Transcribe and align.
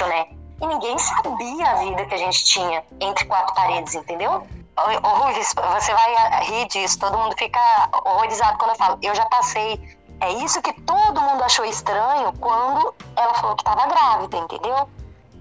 né? 0.00 0.26
E 0.60 0.66
ninguém 0.66 0.96
sabia 0.98 1.70
a 1.70 1.74
vida 1.76 2.04
que 2.04 2.14
a 2.14 2.18
gente 2.18 2.44
tinha 2.44 2.84
entre 3.00 3.24
quatro 3.26 3.54
paredes, 3.54 3.94
entendeu? 3.94 4.46
Ruiz, 4.76 5.54
você 5.54 5.92
vai 5.92 6.44
rir 6.44 6.66
disso, 6.68 6.98
todo 6.98 7.18
mundo 7.18 7.34
fica 7.36 7.60
horrorizado 8.04 8.56
quando 8.58 8.70
eu 8.70 8.76
falo. 8.76 8.98
Eu 9.02 9.14
já 9.14 9.26
passei. 9.26 9.98
É 10.20 10.32
isso 10.34 10.62
que 10.62 10.72
todo 10.82 11.20
mundo 11.20 11.42
achou 11.42 11.64
estranho 11.64 12.32
quando 12.38 12.94
ela 13.16 13.34
falou 13.34 13.56
que 13.56 13.62
estava 13.62 13.86
grávida, 13.86 14.36
entendeu? 14.36 14.88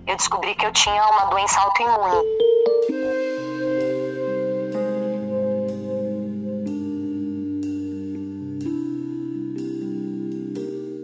Eu 0.08 0.16
descobri 0.16 0.56
que 0.56 0.66
eu 0.66 0.74
tinha 0.74 1.08
uma 1.08 1.26
doença 1.26 1.62
autoimune. 1.62 2.26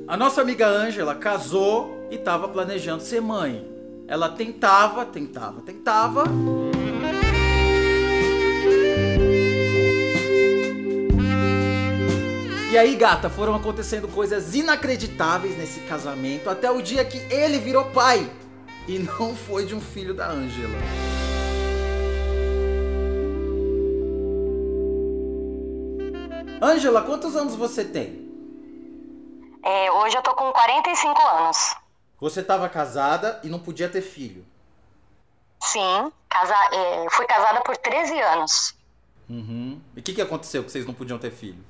A 0.08 0.16
nossa 0.16 0.40
amiga 0.40 0.66
Ângela 0.66 1.14
casou 1.14 2.08
e 2.10 2.16
estava 2.16 2.48
planejando 2.48 3.04
ser 3.04 3.20
mãe. 3.20 3.68
Ela 4.08 4.30
tentava, 4.30 5.06
tentava, 5.06 5.60
tentava. 5.60 6.24
E 12.72 12.78
aí, 12.78 12.96
gata, 12.96 13.30
foram 13.30 13.54
acontecendo 13.54 14.08
coisas 14.08 14.56
inacreditáveis 14.56 15.58
nesse 15.58 15.82
casamento 15.82 16.50
até 16.50 16.72
o 16.72 16.82
dia 16.82 17.04
que 17.04 17.18
ele 17.30 17.60
virou 17.60 17.84
pai. 17.92 18.32
E 18.88 19.00
não 19.00 19.36
foi 19.36 19.66
de 19.66 19.76
um 19.76 19.82
filho 19.82 20.14
da 20.14 20.30
Ângela. 20.30 20.78
Ângela, 26.62 27.02
quantos 27.02 27.36
anos 27.36 27.56
você 27.56 27.84
tem? 27.84 28.27
É, 29.68 29.92
hoje 29.92 30.18
eu 30.18 30.22
tô 30.22 30.34
com 30.34 30.50
45 30.50 31.22
anos. 31.22 31.76
Você 32.22 32.40
estava 32.40 32.70
casada 32.70 33.42
e 33.44 33.50
não 33.50 33.60
podia 33.60 33.90
ter 33.90 34.02
filho. 34.02 34.46
Sim, 35.62 36.10
casa, 36.30 36.56
é, 36.72 37.10
fui 37.12 37.26
casada 37.26 37.60
por 37.60 37.76
13 37.76 38.18
anos. 38.18 38.74
Uhum. 39.30 39.82
E 39.94 40.00
o 40.00 40.04
que, 40.04 40.14
que 40.14 40.22
aconteceu 40.22 40.64
que 40.64 40.72
vocês 40.72 40.86
não 40.86 40.94
podiam 40.94 41.20
ter 41.20 41.32
filho? 41.32 41.62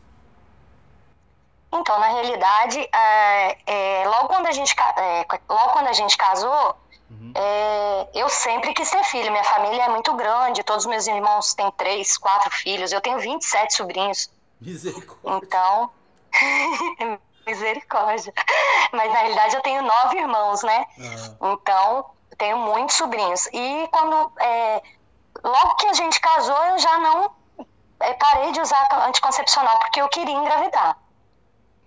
Então, 1.74 2.00
na 2.00 2.10
realidade, 2.10 2.88
é, 2.94 3.58
é, 3.66 4.08
logo, 4.08 4.28
quando 4.28 4.46
a 4.46 4.52
gente, 4.52 4.76
é, 4.96 5.26
logo 5.50 5.72
quando 5.72 5.88
a 5.88 5.94
gente 5.94 6.16
casou, 6.16 6.76
uhum. 7.10 7.34
É, 7.34 8.10
eu 8.14 8.30
sempre 8.30 8.76
quis 8.76 8.92
ter 8.92 9.04
filho. 9.06 9.32
Minha 9.32 9.44
família 9.44 9.86
é 9.86 9.90
muito 9.90 10.14
grande, 10.14 10.64
todos 10.64 10.86
os 10.86 10.90
meus 10.90 11.08
irmãos 11.08 11.56
têm 11.56 11.72
três, 11.72 12.16
quatro 12.16 12.52
filhos. 12.52 12.92
Eu 12.92 13.02
tenho 13.02 13.18
27 13.18 13.74
sobrinhos. 13.74 14.30
Misericórdia. 14.62 15.40
Então, 15.44 15.90
Misericórdia. 17.48 18.34
Mas 18.92 19.12
na 19.12 19.20
realidade 19.20 19.56
eu 19.56 19.62
tenho 19.62 19.82
nove 19.82 20.18
irmãos, 20.18 20.62
né? 20.64 20.86
Uhum. 20.98 21.54
Então, 21.54 22.06
tenho 22.38 22.58
muitos 22.58 22.96
sobrinhos. 22.96 23.48
E 23.54 23.88
quando. 23.92 24.32
É, 24.40 24.82
logo 25.44 25.76
que 25.76 25.88
a 25.88 25.94
gente 25.94 26.20
casou, 26.20 26.64
eu 26.66 26.78
já 26.78 26.98
não 27.00 27.32
é, 28.00 28.14
parei 28.14 28.52
de 28.52 28.62
usar 28.62 28.88
anticoncepcional, 29.08 29.78
porque 29.80 30.02
eu 30.02 30.10
queria 30.10 30.36
engravidar. 30.36 30.98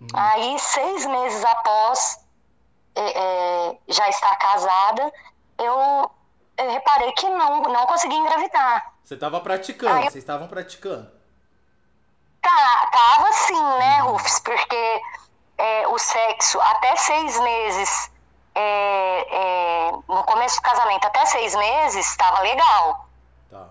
Uhum. 0.01 0.09
Aí, 0.15 0.59
seis 0.59 1.07
meses 1.07 1.45
após 1.45 2.21
é, 2.95 3.19
é 3.19 3.77
já 3.89 4.09
estar 4.09 4.35
casada, 4.37 5.13
eu, 5.59 6.11
eu, 6.57 6.71
reparei 6.71 7.13
que 7.13 7.29
não, 7.29 7.63
não 7.63 7.87
consegui 7.87 8.15
engravidar. 8.15 8.95
Você 9.05 9.15
estava 9.15 9.41
praticando, 9.41 9.95
Aí, 9.95 10.03
vocês 10.05 10.17
estavam 10.17 10.49
praticando. 10.49 11.11
Tá, 12.41 12.89
tava 12.91 13.33
sim, 13.33 13.63
né, 13.79 14.03
uhum. 14.03 14.13
Rufus? 14.13 14.40
Sexo 16.01 16.61
até 16.61 16.97
seis 16.97 17.39
meses, 17.41 18.11
é, 18.55 19.27
é, 19.31 19.93
no 20.09 20.25
começo 20.25 20.57
do 20.57 20.63
casamento, 20.63 21.07
até 21.07 21.25
seis 21.27 21.55
meses, 21.55 22.09
estava 22.09 22.41
legal. 22.41 23.07
Tá. 23.51 23.67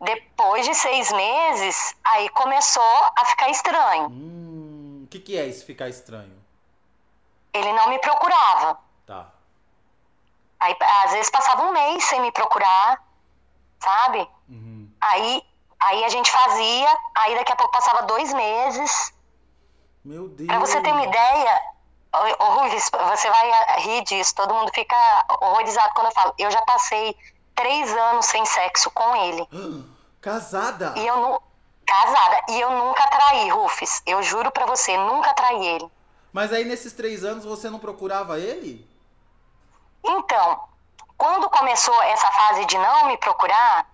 Depois 0.00 0.66
de 0.66 0.74
seis 0.74 1.10
meses, 1.12 1.96
aí 2.04 2.28
começou 2.30 3.08
a 3.16 3.24
ficar 3.24 3.48
estranho. 3.48 4.08
Hum, 4.08 5.04
o 5.04 5.08
que, 5.08 5.18
que 5.18 5.38
é 5.38 5.46
isso, 5.46 5.64
ficar 5.64 5.88
estranho? 5.88 6.36
Ele 7.52 7.72
não 7.72 7.88
me 7.88 7.98
procurava. 7.98 8.78
Tá. 9.06 9.28
Aí, 10.60 10.76
às 11.04 11.12
vezes, 11.12 11.30
passava 11.30 11.62
um 11.62 11.72
mês 11.72 12.04
sem 12.04 12.20
me 12.20 12.30
procurar, 12.30 13.02
sabe? 13.80 14.28
Uhum. 14.48 14.90
Aí, 15.00 15.42
aí 15.80 16.04
a 16.04 16.08
gente 16.08 16.30
fazia, 16.30 16.98
aí 17.14 17.34
daqui 17.36 17.52
a 17.52 17.56
pouco 17.56 17.72
passava 17.72 18.02
dois 18.02 18.32
meses, 18.32 19.13
meu 20.04 20.28
Deus. 20.28 20.46
Pra 20.46 20.58
você 20.58 20.80
ter 20.80 20.92
uma 20.92 21.04
ideia, 21.04 21.60
Ruiz, 22.12 22.90
você 22.90 23.30
vai 23.30 23.80
rir 23.80 24.04
disso, 24.04 24.34
todo 24.34 24.54
mundo 24.54 24.70
fica 24.74 24.96
horrorizado 25.40 25.94
quando 25.94 26.06
eu 26.06 26.12
falo. 26.12 26.34
Eu 26.38 26.50
já 26.50 26.62
passei 26.62 27.16
três 27.54 27.90
anos 27.96 28.26
sem 28.26 28.44
sexo 28.44 28.90
com 28.90 29.16
ele. 29.16 29.48
Casada? 30.20 30.94
E 30.96 31.06
eu 31.06 31.16
não. 31.16 31.42
Casada. 31.86 32.40
E 32.48 32.60
eu 32.60 32.70
nunca 32.70 33.06
traí, 33.08 33.48
Rufus. 33.50 34.02
Eu 34.06 34.22
juro 34.22 34.50
pra 34.50 34.64
você, 34.64 34.96
nunca 34.96 35.34
traí 35.34 35.66
ele. 35.66 35.90
Mas 36.32 36.52
aí 36.52 36.64
nesses 36.64 36.92
três 36.92 37.24
anos 37.24 37.44
você 37.44 37.68
não 37.68 37.78
procurava 37.78 38.38
ele? 38.38 38.88
Então, 40.02 40.60
quando 41.16 41.48
começou 41.50 42.02
essa 42.02 42.30
fase 42.30 42.64
de 42.64 42.76
não 42.78 43.06
me 43.06 43.16
procurar, 43.18 43.86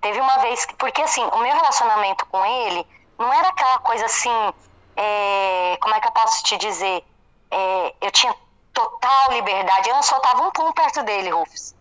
teve 0.00 0.20
uma 0.20 0.38
vez. 0.38 0.66
Porque 0.78 1.02
assim, 1.02 1.24
o 1.24 1.38
meu 1.38 1.54
relacionamento 1.54 2.26
com 2.26 2.44
ele 2.44 2.86
não 3.18 3.32
era 3.32 3.48
aquela 3.48 3.78
coisa 3.78 4.04
assim 4.04 4.52
é, 4.96 5.76
como 5.80 5.94
é 5.94 6.00
que 6.00 6.08
eu 6.08 6.12
posso 6.12 6.42
te 6.42 6.56
dizer? 6.56 7.04
É, 7.50 7.94
eu 8.00 8.10
tinha 8.10 8.34
total 8.72 9.32
liberdade, 9.32 9.88
eu 9.88 9.94
não 9.94 10.02
soltava 10.02 10.42
um 10.42 10.50
pum 10.50 10.72
perto 10.72 11.02
dele, 11.02 11.30
Rufus. 11.30 11.74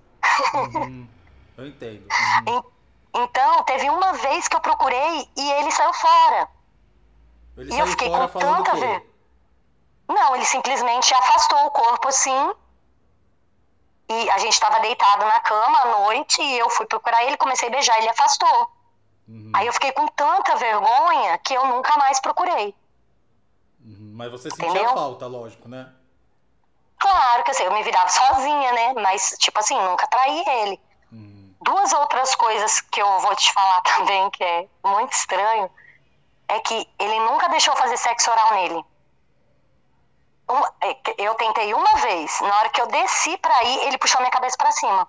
Uhum, 0.54 1.08
eu 1.58 1.68
entendo. 1.68 2.08
Uhum. 2.48 2.64
Então, 3.16 3.64
teve 3.64 3.90
uma 3.90 4.14
vez 4.14 4.48
que 4.48 4.56
eu 4.56 4.62
procurei 4.62 5.30
e 5.36 5.52
ele 5.52 5.72
saiu 5.72 5.94
fora. 5.94 6.48
Ele 7.58 7.70
e 7.70 7.72
saiu 7.72 7.86
eu 7.86 7.88
fiquei 7.88 8.10
com 8.10 8.28
tanta 8.28 8.74
vergonha. 8.74 9.04
Não, 10.08 10.36
ele 10.36 10.46
simplesmente 10.46 11.14
afastou 11.14 11.66
o 11.66 11.72
corpo 11.72 12.08
assim. 12.08 12.54
E 14.10 14.30
a 14.30 14.38
gente 14.38 14.54
estava 14.54 14.80
deitado 14.80 15.26
na 15.26 15.40
cama 15.40 15.80
à 15.80 15.86
noite 15.86 16.42
e 16.42 16.60
eu 16.60 16.70
fui 16.70 16.86
procurar 16.86 17.24
ele, 17.24 17.38
comecei 17.38 17.68
a 17.70 17.72
beijar, 17.72 17.98
ele 18.00 18.10
afastou. 18.10 18.72
Uhum. 19.28 19.52
Aí 19.56 19.66
eu 19.66 19.74
fiquei 19.74 19.92
com 19.92 20.08
tanta 20.08 20.56
vergonha 20.58 21.38
que 21.38 21.54
eu 21.54 21.66
nunca 21.68 21.96
mais 21.98 22.20
procurei. 22.20 22.76
Mas 23.84 24.32
você 24.32 24.50
sentia 24.50 24.70
Entendeu? 24.70 24.94
falta, 24.94 25.28
lógico, 25.28 25.68
né? 25.68 25.92
Claro 26.98 27.44
que 27.44 27.54
sei, 27.54 27.68
eu 27.68 27.74
me 27.74 27.84
virava 27.84 28.10
sozinha, 28.10 28.72
né? 28.72 28.94
Mas, 28.94 29.36
tipo 29.38 29.60
assim, 29.60 29.78
nunca 29.82 30.08
traí 30.08 30.44
ele. 30.62 30.80
Hum. 31.12 31.54
Duas 31.62 31.92
outras 31.92 32.34
coisas 32.36 32.80
que 32.80 33.02
eu 33.02 33.20
vou 33.20 33.36
te 33.36 33.52
falar 33.52 33.82
também, 33.98 34.30
que 34.32 34.44
é 34.44 34.68
muito 34.86 35.12
estranho, 35.12 35.70
é 36.48 36.60
que 36.60 36.90
ele 36.98 37.20
nunca 37.20 37.50
deixou 37.50 37.76
fazer 37.76 37.98
sexo 37.98 38.32
oral 38.32 38.54
nele. 38.54 38.86
É, 40.82 41.26
eu 41.26 41.36
tentei 41.36 41.74
uma 41.74 41.96
vez, 41.98 42.40
na 42.42 42.56
hora 42.60 42.70
que 42.70 42.82
eu 42.82 42.88
desci 42.88 43.38
pra 43.38 43.64
ir, 43.64 43.88
ele 43.88 43.98
puxou 43.98 44.22
minha 44.22 44.32
cabeça 44.32 44.56
pra 44.58 44.72
cima. 44.72 45.08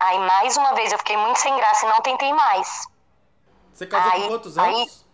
Aí, 0.00 0.18
mais 0.18 0.56
uma 0.56 0.74
vez, 0.74 0.92
eu 0.92 0.98
fiquei 0.98 1.16
muito 1.16 1.38
sem 1.38 1.54
graça 1.56 1.86
e 1.86 1.88
não 1.88 2.00
tentei 2.00 2.32
mais. 2.32 2.88
Você 3.72 3.86
casou 3.86 4.12
aí, 4.12 4.22
com 4.22 4.28
quantos 4.28 4.56
anos? 4.58 4.76
Aí, 4.76 5.07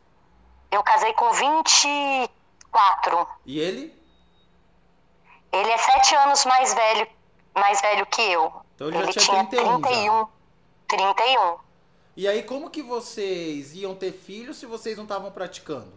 eu 0.71 0.83
casei 0.83 1.13
com 1.15 1.31
24. 1.33 3.27
E 3.47 3.59
ele? 3.59 4.05
Ele 5.53 5.71
é 5.71 5.79
sete 5.79 6.15
anos 6.17 6.45
mais 6.45 6.75
velho, 6.75 7.07
mais 7.55 7.81
velho 7.81 8.07
que 8.07 8.23
eu. 8.23 8.53
Então 8.75 8.89
ele, 8.89 8.99
ele 8.99 9.13
tinha, 9.13 9.25
tinha 9.25 9.47
31. 9.47 9.81
31. 9.81 10.29
31. 10.89 11.59
E 12.17 12.29
aí, 12.29 12.43
como 12.43 12.71
que 12.71 12.83
vocês 12.83 13.75
iam 13.75 13.95
ter 13.95 14.13
filhos 14.13 14.57
se 14.57 14.67
vocês 14.67 14.97
não 14.97 15.05
estavam 15.05 15.31
praticando? 15.33 15.93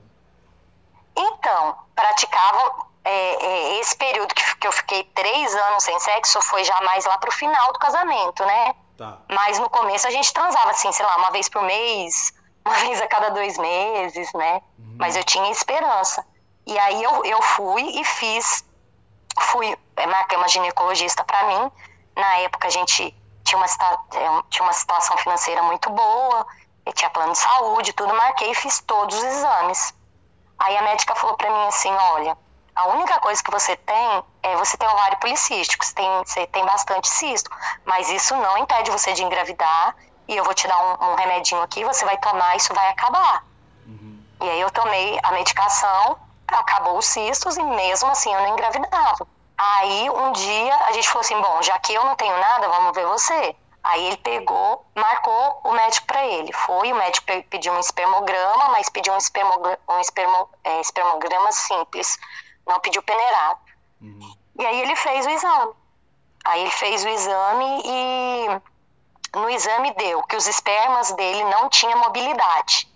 Então, 1.15 1.75
praticavam. 1.95 2.87
É, 3.03 3.45
é, 3.45 3.79
esse 3.79 3.95
período 3.95 4.35
que, 4.35 4.57
que 4.57 4.67
eu 4.67 4.71
fiquei 4.71 5.03
três 5.15 5.55
anos 5.55 5.83
sem 5.83 5.97
sexo 5.99 6.41
foi 6.41 6.63
já 6.65 6.79
mais 6.81 7.05
lá 7.05 7.17
pro 7.17 7.31
final 7.31 7.71
do 7.71 7.79
casamento, 7.79 8.45
né? 8.45 8.75
Tá. 8.97 9.19
Mas 9.29 9.59
no 9.59 9.69
começo 9.69 10.05
a 10.07 10.11
gente 10.11 10.33
transava 10.33 10.71
assim, 10.71 10.91
sei 10.91 11.05
lá, 11.05 11.15
uma 11.17 11.31
vez 11.31 11.47
por 11.47 11.61
mês, 11.63 12.33
uma 12.67 12.77
vez 12.77 13.01
a 13.01 13.07
cada 13.07 13.29
dois 13.29 13.57
meses, 13.57 14.31
né? 14.33 14.61
Uhum. 14.77 14.95
Mas 14.99 15.15
eu 15.15 15.23
tinha 15.23 15.49
esperança. 15.51 16.25
E 16.65 16.77
aí 16.77 17.01
eu, 17.01 17.23
eu 17.23 17.41
fui 17.41 17.83
e 17.83 18.03
fiz, 18.03 18.65
fui, 19.39 19.77
marquei 20.07 20.37
uma 20.37 20.47
ginecologista 20.47 21.23
para 21.23 21.47
mim. 21.47 21.71
Na 22.15 22.37
época 22.39 22.67
a 22.67 22.71
gente 22.71 23.15
tinha 23.43 23.57
uma, 23.57 23.65
é, 23.65 24.43
tinha 24.49 24.63
uma 24.63 24.73
situação 24.73 25.15
financeira 25.17 25.63
muito 25.63 25.89
boa, 25.89 26.45
eu 26.85 26.93
tinha 26.93 27.09
plano 27.09 27.31
de 27.31 27.37
saúde, 27.37 27.93
tudo, 27.93 28.13
marquei 28.13 28.51
e 28.51 28.55
fiz 28.55 28.81
todos 28.81 29.15
os 29.15 29.23
exames. 29.23 29.93
Aí 30.59 30.75
a 30.75 30.81
médica 30.81 31.15
falou 31.15 31.37
para 31.37 31.49
mim 31.49 31.67
assim, 31.67 31.91
olha, 31.91 32.37
a 32.75 32.87
única 32.87 33.19
coisa 33.19 33.41
que 33.41 33.51
você 33.51 33.75
tem 33.75 34.23
é 34.43 34.55
você 34.57 34.75
tem 34.75 34.87
ovário 34.87 35.17
policístico, 35.19 35.85
você 35.85 35.93
tem, 35.93 36.09
você 36.25 36.47
tem 36.47 36.65
bastante 36.65 37.07
cisto, 37.07 37.49
mas 37.85 38.09
isso 38.09 38.35
não 38.35 38.57
impede 38.57 38.91
você 38.91 39.13
de 39.13 39.23
engravidar 39.23 39.95
e 40.27 40.35
eu 40.35 40.43
vou 40.43 40.53
te 40.53 40.67
dar 40.67 40.77
um, 40.77 41.11
um 41.11 41.15
remedinho 41.15 41.61
aqui, 41.61 41.83
você 41.83 42.05
vai 42.05 42.17
tomar, 42.17 42.55
isso 42.55 42.73
vai 42.73 42.89
acabar. 42.89 43.43
Uhum. 43.85 44.19
E 44.41 44.49
aí 44.49 44.61
eu 44.61 44.69
tomei 44.71 45.19
a 45.23 45.31
medicação, 45.31 46.17
acabou 46.47 46.97
os 46.97 47.05
cistos 47.05 47.57
e 47.57 47.63
mesmo 47.63 48.09
assim 48.09 48.33
eu 48.33 48.41
não 48.41 48.49
engravidava. 48.49 49.27
Aí 49.57 50.09
um 50.09 50.31
dia 50.33 50.75
a 50.85 50.91
gente 50.91 51.07
falou 51.07 51.21
assim: 51.21 51.41
bom, 51.41 51.61
já 51.61 51.77
que 51.79 51.93
eu 51.93 52.03
não 52.05 52.15
tenho 52.15 52.37
nada, 52.37 52.67
vamos 52.67 52.93
ver 52.93 53.05
você. 53.07 53.55
Aí 53.83 54.05
ele 54.07 54.17
pegou, 54.17 54.85
marcou 54.93 55.61
o 55.63 55.71
médico 55.71 56.07
para 56.07 56.25
ele. 56.25 56.51
Foi, 56.51 56.91
o 56.91 56.95
médico 56.95 57.25
pediu 57.49 57.71
um 57.71 57.79
espermograma, 57.79 58.69
mas 58.69 58.89
pediu 58.89 59.13
um, 59.13 59.17
espermogra 59.17 59.79
um 59.87 59.99
espermo, 60.01 60.49
é, 60.63 60.81
espermograma 60.81 61.51
simples, 61.53 62.19
não 62.67 62.79
pediu 62.81 63.01
peneirado. 63.01 63.59
Uhum. 64.01 64.35
E 64.59 64.65
aí 64.65 64.81
ele 64.81 64.95
fez 64.95 65.25
o 65.25 65.29
exame. 65.29 65.73
Aí 66.43 66.61
ele 66.61 66.71
fez 66.71 67.05
o 67.05 67.07
exame 67.07 67.81
e 67.85 68.61
no 69.37 69.49
exame 69.49 69.93
deu 69.93 70.23
que 70.23 70.35
os 70.35 70.47
espermas 70.47 71.11
dele 71.13 71.43
não 71.45 71.69
tinham 71.69 71.99
mobilidade. 71.99 72.87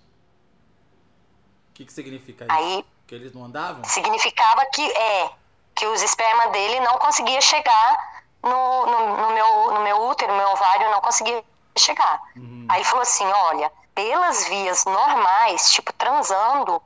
O 1.70 1.74
que, 1.74 1.86
que 1.86 1.94
significa 1.94 2.46
isso? 2.46 2.54
Aí, 2.54 2.86
que 3.08 3.16
eles 3.16 3.34
não 3.34 3.46
andavam? 3.46 3.84
Significava 3.84 4.66
que 4.68 4.86
é 4.92 5.32
que 5.76 5.86
os 5.86 6.02
espermas 6.02 6.52
dele 6.52 6.80
não 6.82 6.98
conseguia 6.98 7.42
chegar 7.42 8.24
no, 8.44 8.86
no, 8.86 9.18
no, 9.18 9.34
meu, 9.34 9.74
no 9.74 9.82
meu 9.82 10.02
útero, 10.10 10.32
no 10.32 10.38
meu 10.38 10.50
ovário, 10.50 10.92
não 10.92 11.02
conseguia 11.02 11.44
chegar. 11.78 12.22
Uhum. 12.36 12.66
Aí 12.70 12.80
ele 12.80 12.86
falou 12.86 13.02
assim: 13.02 13.26
olha, 13.26 13.72
pelas 13.94 14.48
vias 14.48 14.86
normais, 14.86 15.72
tipo 15.72 15.94
transando, 15.94 16.82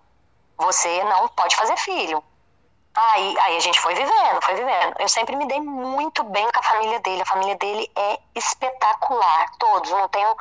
você 0.58 1.04
não 1.06 1.28
pode 1.30 1.56
fazer 1.56 1.78
filho. 1.78 2.24
Aí, 2.96 3.36
aí 3.42 3.58
a 3.58 3.60
gente 3.60 3.80
foi 3.82 3.94
vivendo, 3.94 4.42
foi 4.42 4.56
vivendo. 4.56 4.96
Eu 5.00 5.10
sempre 5.10 5.36
me 5.36 5.46
dei 5.48 5.60
muito 5.60 6.24
bem 6.24 6.50
com 6.50 6.60
a 6.60 6.64
família 6.64 7.00
dele. 7.02 7.22
A 7.22 7.26
família 7.26 7.56
dele 7.58 7.92
é 7.94 8.20
espetacular, 8.34 9.52
todos. 9.60 9.92
Não 9.92 10.08
tenho 10.08 10.36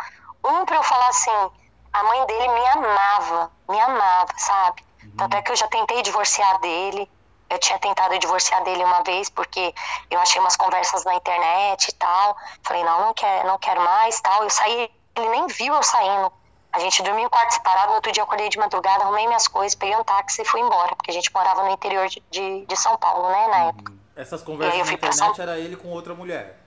um 0.44 0.64
para 0.64 0.76
eu 0.76 0.82
falar 0.84 1.08
assim. 1.08 1.50
A 1.92 2.04
mãe 2.04 2.26
dele 2.26 2.48
me 2.48 2.66
amava, 2.68 3.50
me 3.68 3.80
amava, 3.80 4.32
sabe? 4.36 4.84
Uhum. 5.02 5.16
Tanto 5.16 5.36
é 5.36 5.42
que 5.42 5.50
eu 5.50 5.56
já 5.56 5.66
tentei 5.66 6.00
divorciar 6.02 6.60
dele. 6.60 7.10
Eu 7.50 7.58
tinha 7.58 7.78
tentado 7.78 8.18
divorciar 8.18 8.62
dele 8.62 8.84
uma 8.84 9.02
vez 9.02 9.28
porque 9.28 9.74
eu 10.10 10.20
achei 10.20 10.40
umas 10.40 10.56
conversas 10.56 11.04
na 11.04 11.14
internet 11.14 11.88
e 11.88 11.92
tal. 11.94 12.36
Falei, 12.62 12.84
não, 12.84 13.00
não 13.00 13.14
quero, 13.14 13.48
não 13.48 13.58
quero 13.58 13.80
mais, 13.80 14.20
tal. 14.20 14.44
Eu 14.44 14.50
saí, 14.50 14.90
ele 15.16 15.28
nem 15.28 15.46
viu 15.48 15.74
eu 15.74 15.82
saindo. 15.82 16.32
A 16.74 16.80
gente 16.80 17.04
dormiu 17.04 17.24
em 17.24 17.28
quarto 17.28 17.52
separado, 17.52 17.90
no 17.90 17.94
outro 17.94 18.10
dia 18.10 18.20
eu 18.20 18.24
acordei 18.24 18.48
de 18.48 18.58
madrugada, 18.58 19.04
arrumei 19.04 19.28
minhas 19.28 19.46
coisas, 19.46 19.76
peguei 19.76 19.94
um 19.96 20.02
táxi 20.02 20.42
e 20.42 20.44
fui 20.44 20.60
embora, 20.60 20.96
porque 20.96 21.08
a 21.08 21.14
gente 21.14 21.32
morava 21.32 21.62
no 21.62 21.70
interior 21.70 22.08
de, 22.08 22.20
de, 22.32 22.66
de 22.66 22.76
São 22.76 22.96
Paulo, 22.96 23.30
né, 23.30 23.46
na 23.46 23.56
uhum. 23.58 23.68
época. 23.68 23.92
Essas 24.16 24.42
conversas 24.42 24.84
na 24.84 24.92
internet 24.92 25.16
São... 25.16 25.34
era 25.38 25.56
ele 25.56 25.76
com 25.76 25.86
outra 25.90 26.14
mulher? 26.16 26.58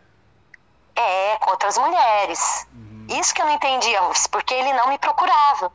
É, 0.95 1.35
com 1.39 1.49
outras 1.51 1.77
mulheres. 1.77 2.65
Uhum. 2.71 3.07
Isso 3.19 3.33
que 3.33 3.41
eu 3.41 3.45
não 3.47 3.53
entendia, 3.53 3.99
porque 4.31 4.53
ele 4.53 4.71
não 4.71 4.87
me 4.87 4.97
procurava. 4.97 5.73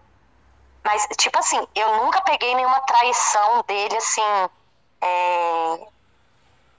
Mas, 0.83 1.07
tipo 1.19 1.39
assim, 1.39 1.69
eu 1.75 1.97
nunca 1.99 2.23
peguei 2.23 2.55
nenhuma 2.55 2.81
traição 2.81 3.63
dele, 3.67 3.97
assim. 3.99 4.49
É... 5.03 5.89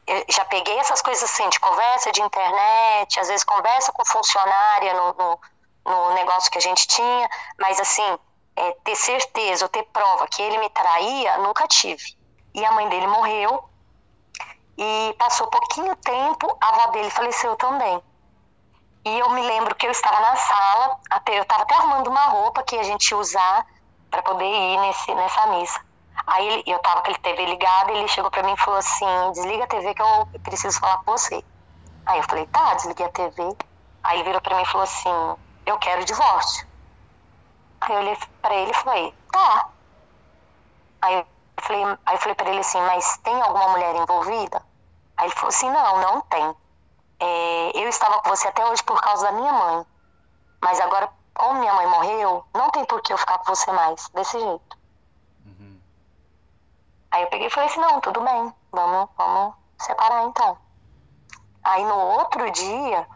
Eu 0.07 0.25
já 0.27 0.44
peguei 0.45 0.75
essas 0.79 1.03
coisas 1.03 1.23
assim, 1.23 1.47
de 1.50 1.59
conversa 1.59 2.11
de 2.11 2.21
internet, 2.21 3.19
às 3.19 3.27
vezes 3.27 3.44
conversa 3.44 3.91
com 3.91 4.03
funcionária 4.03 4.94
no, 4.95 5.13
no 5.13 5.39
no 5.85 6.13
negócio 6.13 6.51
que 6.51 6.57
a 6.57 6.62
gente 6.62 6.88
tinha, 6.88 7.30
mas 7.59 7.80
assim, 7.80 8.19
é, 8.56 8.71
ter 8.83 8.95
certeza 8.95 9.65
ou 9.65 9.69
ter 9.69 9.83
prova 9.83 10.27
que 10.27 10.41
ele 10.41 10.57
me 10.57 10.69
traía, 10.69 11.38
nunca 11.39 11.68
tive. 11.68 12.15
E 12.53 12.63
a 12.63 12.71
mãe 12.71 12.88
dele 12.89 13.07
morreu, 13.07 13.69
e 14.77 15.15
passou 15.19 15.47
pouquinho 15.47 15.95
tempo, 15.97 16.57
a 16.62 16.69
avó 16.69 16.88
dele 16.91 17.09
faleceu 17.09 17.56
também. 17.56 18.01
E 19.06 19.19
eu 19.19 19.30
me 19.31 19.41
lembro 19.41 19.75
que 19.75 19.85
eu 19.85 19.91
estava 19.91 20.19
na 20.19 20.35
sala, 20.35 21.00
até 21.09 21.38
eu 21.38 21.44
estava 21.44 21.63
até 21.63 21.75
arrumando 21.75 22.07
uma 22.07 22.25
roupa 22.27 22.63
que 22.63 22.77
a 22.77 22.83
gente 22.83 23.12
ia 23.12 23.18
usar 23.18 23.65
para 24.09 24.21
poder 24.21 24.45
ir 24.45 24.77
nesse, 24.79 25.13
nessa 25.13 25.47
missa. 25.47 25.79
Aí 26.25 26.63
eu 26.65 26.77
estava 26.77 27.01
com 27.01 27.12
a 27.12 27.15
TV 27.15 27.45
ligada, 27.45 27.91
ele 27.91 28.07
chegou 28.07 28.31
para 28.31 28.44
mim 28.44 28.53
e 28.53 28.57
falou 28.57 28.79
assim: 28.79 29.06
desliga 29.33 29.65
a 29.65 29.68
TV 29.68 29.94
que 29.94 30.01
eu 30.01 30.27
preciso 30.44 30.79
falar 30.79 30.97
com 31.00 31.12
você. 31.12 31.44
Aí 32.06 32.18
eu 32.18 32.24
falei: 32.24 32.47
tá, 32.47 32.74
desliguei 32.75 33.06
a 33.06 33.09
TV. 33.09 33.56
Aí 34.03 34.18
ele 34.18 34.24
virou 34.24 34.41
para 34.41 34.56
mim 34.56 34.62
e 34.62 34.68
falou 34.68 34.83
assim: 34.83 35.36
eu 35.65 35.77
quero 35.77 36.06
divórcio. 36.06 36.68
Aí 37.81 37.94
eu 37.94 38.00
olhei 38.00 38.18
pra 38.42 38.56
ele 38.56 38.71
e 38.71 38.75
falei, 38.75 39.13
tá. 39.31 39.69
Aí 41.01 41.15
eu 41.15 41.27
falei, 41.62 41.83
aí 42.06 42.15
eu 42.15 42.19
falei 42.19 42.36
pra 42.36 42.50
ele 42.50 42.60
assim, 42.60 42.81
mas 42.81 43.18
tem 43.18 43.42
alguma 43.42 43.69
mulher 43.69 43.95
envolvida? 43.95 44.62
Aí 45.18 45.27
ele 45.27 45.36
falou 45.36 45.50
assim, 45.50 45.69
não, 45.69 46.01
não 46.01 46.21
tem. 46.21 46.56
É, 47.19 47.71
eu 47.75 47.89
estava 47.89 48.19
com 48.19 48.30
você 48.30 48.48
até 48.48 48.65
hoje 48.65 48.83
por 48.83 49.00
causa 49.01 49.25
da 49.25 49.31
minha 49.31 49.54
mãe. 49.54 49.86
Mas 50.62 50.80
agora, 50.80 51.10
como 51.33 51.60
minha 51.60 51.74
mãe 51.74 51.88
morreu, 51.88 52.45
não 52.54 52.69
tem 52.69 52.86
por 52.86 53.01
que 53.01 53.12
eu 53.13 53.18
ficar 53.18 53.38
com 53.39 53.54
você 53.54 53.71
mais, 53.71 54.10
desse 54.13 54.39
jeito. 54.39 54.77
Uhum. 55.45 55.80
Aí 57.12 57.24
eu 57.24 57.27
peguei 57.27 57.48
e 57.48 57.50
falei 57.50 57.69
assim, 57.69 57.81
não, 57.81 58.00
tudo 58.00 58.21
bem, 58.21 58.54
vamos, 58.71 59.10
vamos 59.18 59.56
separar 59.77 60.24
então. 60.24 60.57
Aí 61.63 61.83
no 61.86 61.95
outro 61.95 62.50
dia, 62.51 63.07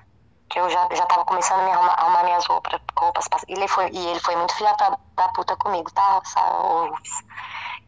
que 0.50 0.60
eu 0.60 0.70
já, 0.70 0.88
já 0.94 1.06
tava 1.06 1.26
começando 1.26 1.60
a 1.60 1.64
me 1.64 1.72
arrumar, 1.72 1.94
arrumar 1.94 2.24
minhas 2.24 2.46
roupas, 2.46 2.80
roupas 2.98 3.26
e 3.48 3.54
ele 3.54 3.68
foi 3.68 3.90
e 3.92 4.08
ele 4.08 4.20
foi 4.20 4.36
muito 4.36 4.56
filha 4.56 4.74
da, 4.74 4.98
da 5.16 5.30
puta 5.30 5.56
comigo, 5.58 5.92
tá? 5.92 6.22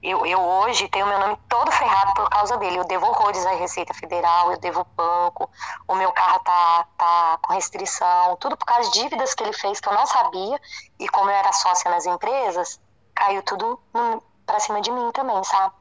Eu, 0.02 0.26
eu 0.26 0.40
hoje 0.40 0.88
tenho 0.88 1.08
meu 1.08 1.20
nome 1.20 1.38
todo 1.50 1.70
ferrado 1.72 2.14
por 2.14 2.30
causa 2.30 2.58
dele. 2.58 2.78
Eu 2.78 2.86
devo 2.86 3.06
horrores 3.08 3.46
à 3.46 3.52
Receita 3.52 3.94
Federal, 3.94 4.52
eu 4.52 4.58
devo 4.58 4.86
banco, 4.96 5.50
o 5.88 5.96
meu 5.96 6.12
carro 6.14 6.40
tá, 6.40 6.88
tá 6.98 7.40
com 7.42 7.54
restrição, 7.54 8.38
tudo 8.38 8.56
por 8.56 8.66
causa 8.66 8.90
de 8.92 9.02
dívidas 9.02 9.34
que 9.34 9.44
ele 9.44 9.54
fez 9.54 9.80
que 9.80 9.90
eu 9.90 9.94
não 9.94 10.06
sabia. 10.06 10.60
E 11.00 11.08
como 11.10 11.30
eu 11.30 11.36
era 11.36 11.52
sócia 11.52 11.92
nas 11.92 12.06
empresas, 12.06 12.80
caiu 13.14 13.44
tudo 13.44 13.78
no, 13.94 14.24
pra 14.46 14.60
cima 14.62 14.80
de 14.80 14.90
mim 14.90 15.12
também, 15.12 15.44
sabe? 15.44 15.76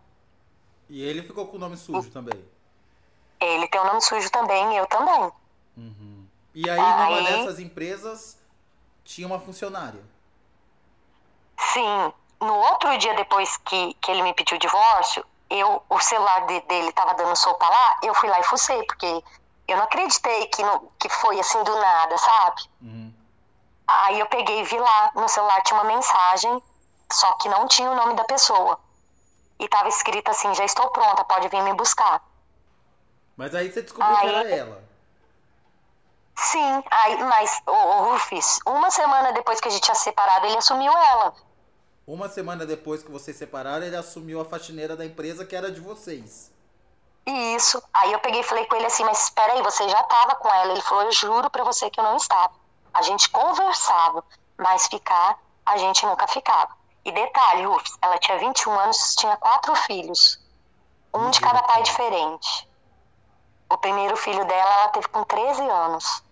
E 0.89 1.03
ele 1.03 1.23
ficou 1.23 1.47
com 1.47 1.57
o 1.57 1.61
nome 1.61 1.77
sujo 1.77 2.11
também? 2.11 2.45
Ele 3.41 3.69
tem 3.69 3.81
o 3.81 3.85
nome 3.85 4.01
sujo 4.01 4.29
também, 4.31 4.77
eu 4.77 4.87
também. 4.87 5.31
Uhum. 5.77 6.08
E 6.55 6.69
aí, 6.69 6.77
numa 6.77 7.23
dessas 7.23 7.59
empresas, 7.59 8.39
tinha 9.05 9.27
uma 9.27 9.39
funcionária. 9.39 10.03
Sim. 11.73 12.13
No 12.41 12.55
outro 12.55 12.97
dia 12.99 13.15
depois 13.15 13.57
que, 13.59 13.95
que 13.95 14.11
ele 14.11 14.23
me 14.23 14.33
pediu 14.33 14.57
o 14.57 14.61
divórcio, 14.61 15.25
eu, 15.51 15.83
o 15.89 16.01
celular 16.01 16.47
de, 16.47 16.61
dele 16.63 16.93
tava 16.93 17.15
dando 17.15 17.35
sopa 17.37 17.69
lá, 17.69 17.99
eu 18.03 18.15
fui 18.15 18.29
lá 18.29 18.39
e 18.39 18.45
fucei, 18.45 18.83
porque 18.85 19.25
eu 19.67 19.77
não 19.77 19.85
acreditei 19.85 20.47
que, 20.47 20.63
que 20.99 21.09
foi 21.09 21.41
assim 21.41 21.63
do 21.65 21.75
nada, 21.75 22.17
sabe? 22.19 22.63
Uhum. 22.81 23.13
Aí 23.87 24.21
eu 24.21 24.27
peguei 24.27 24.61
e 24.61 24.65
vi 24.65 24.79
lá, 24.79 25.13
no 25.15 25.29
celular 25.29 25.63
tinha 25.63 25.81
uma 25.81 25.89
mensagem, 25.89 26.63
só 27.11 27.33
que 27.35 27.49
não 27.49 27.67
tinha 27.67 27.91
o 27.91 27.95
nome 27.95 28.15
da 28.15 28.25
pessoa. 28.25 28.79
E 29.59 29.67
tava 29.69 29.89
escrito 29.89 30.31
assim, 30.31 30.55
já 30.55 30.65
estou 30.65 30.89
pronta, 30.91 31.25
pode 31.25 31.49
vir 31.49 31.63
me 31.63 31.75
buscar. 31.75 32.23
Mas 33.37 33.55
aí 33.55 33.73
você 33.73 33.83
descobriu 33.83 34.17
aí, 34.17 34.21
que 34.21 34.35
era 34.35 34.51
ela. 34.51 34.85
Sim, 36.41 36.85
aí, 36.89 37.25
mas 37.25 37.61
o, 37.67 38.11
Rufus, 38.11 38.61
uma 38.65 38.93
semana 38.93 39.33
depois 39.33 39.61
que 39.61 39.67
a 39.67 39.71
gente 39.71 39.83
tinha 39.83 39.95
separado, 39.95 40.47
ele 40.47 40.57
assumiu 40.57 40.93
ela. 40.93 41.35
Uma 42.07 42.29
semana 42.29 42.65
depois 42.65 43.03
que 43.03 43.11
vocês 43.11 43.37
separaram, 43.37 43.85
ele 43.85 43.97
assumiu 43.97 44.41
a 44.41 44.45
faxineira 44.45 44.97
da 44.97 45.05
empresa 45.05 45.45
que 45.45 45.57
era 45.57 45.71
de 45.71 45.81
vocês. 45.81 46.53
Isso. 47.27 47.83
Aí 47.93 48.13
eu 48.13 48.21
peguei 48.21 48.41
e 48.41 48.45
falei 48.45 48.65
com 48.67 48.77
ele 48.77 48.87
assim, 48.87 49.05
mas 49.05 49.25
espera 49.25 49.53
aí, 49.53 49.63
você 49.63 49.87
já 49.89 50.01
estava 50.01 50.37
com 50.37 50.49
ela. 50.49 50.73
Ele 50.73 50.81
falou, 50.81 51.05
eu 51.05 51.13
juro 51.13 51.51
pra 51.51 51.65
você 51.65 51.91
que 51.91 51.99
eu 51.99 52.05
não 52.05 52.17
estava. 52.17 52.55
A 52.95 53.03
gente 53.03 53.29
conversava, 53.31 54.25
mas 54.57 54.87
ficar, 54.87 55.39
a 55.67 55.77
gente 55.77 56.07
nunca 56.07 56.27
ficava. 56.29 56.71
E 57.05 57.11
detalhe, 57.11 57.65
Rufus, 57.65 57.99
ela 58.01 58.17
tinha 58.19 58.39
21 58.39 58.79
anos, 58.79 59.17
tinha 59.17 59.37
quatro 59.39 59.75
filhos. 59.75 60.41
Um 61.13 61.31
de 61.31 61.41
cada 61.41 61.63
pai 61.65 61.83
diferente. 61.83 62.69
O 63.69 63.77
primeiro 63.77 64.17
filho 64.17 64.45
dela, 64.47 64.75
ela 64.75 64.89
teve 64.91 65.09
com 65.09 65.25
13 65.25 65.63
anos. 65.69 66.28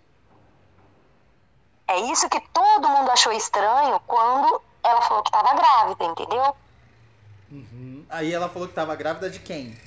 É 1.89 1.99
isso 2.01 2.29
que 2.29 2.41
todo 2.53 2.89
mundo 2.89 3.11
achou 3.11 3.33
estranho 3.33 4.01
quando 4.07 4.61
ela 4.83 5.01
falou 5.03 5.23
que 5.23 5.29
estava 5.29 5.55
grávida, 5.55 6.05
entendeu? 6.05 6.57
Uhum. 7.51 8.05
Aí 8.09 8.33
ela 8.33 8.49
falou 8.49 8.67
que 8.67 8.73
estava 8.73 8.95
grávida 8.97 9.31
de 9.31 9.39
quem? 9.41 9.79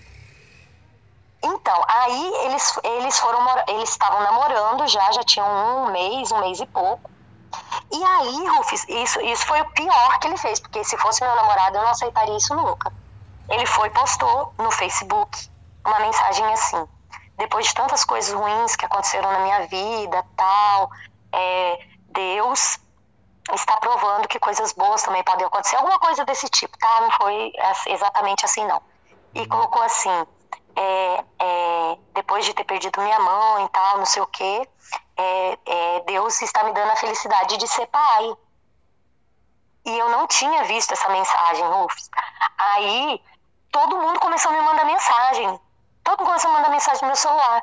Então, 1.41 1.85
aí 1.87 2.33
eles, 2.45 2.79
eles 2.83 3.19
foram 3.19 3.39
eles 3.67 3.89
estavam 3.89 4.21
namorando 4.21 4.87
já, 4.87 5.11
já 5.11 5.23
tinham 5.23 5.47
um 5.47 5.91
mês, 5.91 6.31
um 6.31 6.39
mês 6.39 6.59
e 6.59 6.65
pouco. 6.65 7.09
E 7.91 8.03
aí, 8.03 8.47
Rufus, 8.47 8.85
isso, 8.87 9.19
isso 9.21 9.45
foi 9.45 9.61
o 9.61 9.69
pior 9.71 10.19
que 10.19 10.27
ele 10.27 10.37
fez, 10.37 10.59
porque 10.59 10.83
se 10.83 10.97
fosse 10.97 11.23
meu 11.23 11.35
namorado 11.35 11.77
eu 11.77 11.81
não 11.81 11.89
aceitaria 11.89 12.37
isso 12.37 12.53
nunca. 12.53 12.91
Ele 13.49 13.65
foi 13.65 13.87
e 13.87 13.91
postou 13.91 14.53
no 14.57 14.69
Facebook 14.71 15.49
uma 15.85 15.99
mensagem 15.99 16.45
assim: 16.53 16.87
depois 17.37 17.67
de 17.67 17.73
tantas 17.73 18.03
coisas 18.03 18.33
ruins 18.33 18.75
que 18.75 18.85
aconteceram 18.85 19.31
na 19.31 19.39
minha 19.39 19.67
vida, 19.67 20.23
tal, 20.35 20.91
é, 21.31 21.79
Deus 22.07 22.79
está 23.53 23.77
provando 23.77 24.27
que 24.27 24.39
coisas 24.39 24.73
boas 24.73 25.01
também 25.01 25.23
podem 25.23 25.45
acontecer, 25.45 25.75
alguma 25.77 25.99
coisa 25.99 26.23
desse 26.25 26.47
tipo, 26.49 26.77
tá? 26.77 27.01
Não 27.01 27.11
foi 27.11 27.51
exatamente 27.87 28.45
assim, 28.45 28.65
não. 28.65 28.81
E 29.33 29.45
colocou 29.47 29.81
assim, 29.81 30.25
é, 30.75 31.23
é, 31.39 31.97
depois 32.13 32.45
de 32.45 32.53
ter 32.53 32.63
perdido 32.63 33.01
minha 33.01 33.19
mãe 33.19 33.65
e 33.65 33.69
tal, 33.69 33.97
não 33.97 34.05
sei 34.05 34.21
o 34.21 34.27
quê, 34.27 34.67
é, 35.17 35.57
é, 35.65 35.99
Deus 36.05 36.41
está 36.41 36.63
me 36.63 36.73
dando 36.73 36.91
a 36.91 36.95
felicidade 36.95 37.57
de 37.57 37.67
ser 37.67 37.85
pai. 37.87 38.33
E 39.85 39.97
eu 39.97 40.09
não 40.09 40.27
tinha 40.27 40.63
visto 40.65 40.93
essa 40.93 41.09
mensagem, 41.09 41.65
Rufus. 41.65 42.09
Aí, 42.57 43.21
todo 43.71 43.97
mundo 43.97 44.19
começou 44.19 44.51
a 44.51 44.53
me 44.53 44.61
mandar 44.61 44.85
mensagem. 44.85 45.59
começou 46.03 46.51
a 46.51 46.53
mandar 46.53 46.69
mensagem 46.69 47.01
no 47.01 47.07
meu 47.07 47.15
celular. 47.15 47.61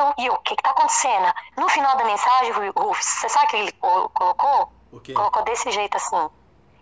Eu, 0.00 0.14
e 0.16 0.30
o 0.30 0.38
que 0.38 0.56
que 0.56 0.62
tá 0.62 0.70
acontecendo? 0.70 1.32
No 1.58 1.68
final 1.68 1.96
da 1.96 2.04
mensagem, 2.04 2.52
Rufus, 2.74 3.04
você 3.04 3.28
sabe 3.28 3.46
o 3.46 3.48
que 3.48 3.56
ele 3.56 3.72
colocou? 3.72 4.72
O 4.92 5.00
quê? 5.00 5.12
Colocou 5.12 5.42
desse 5.42 5.70
jeito 5.70 5.96
assim. 5.96 6.30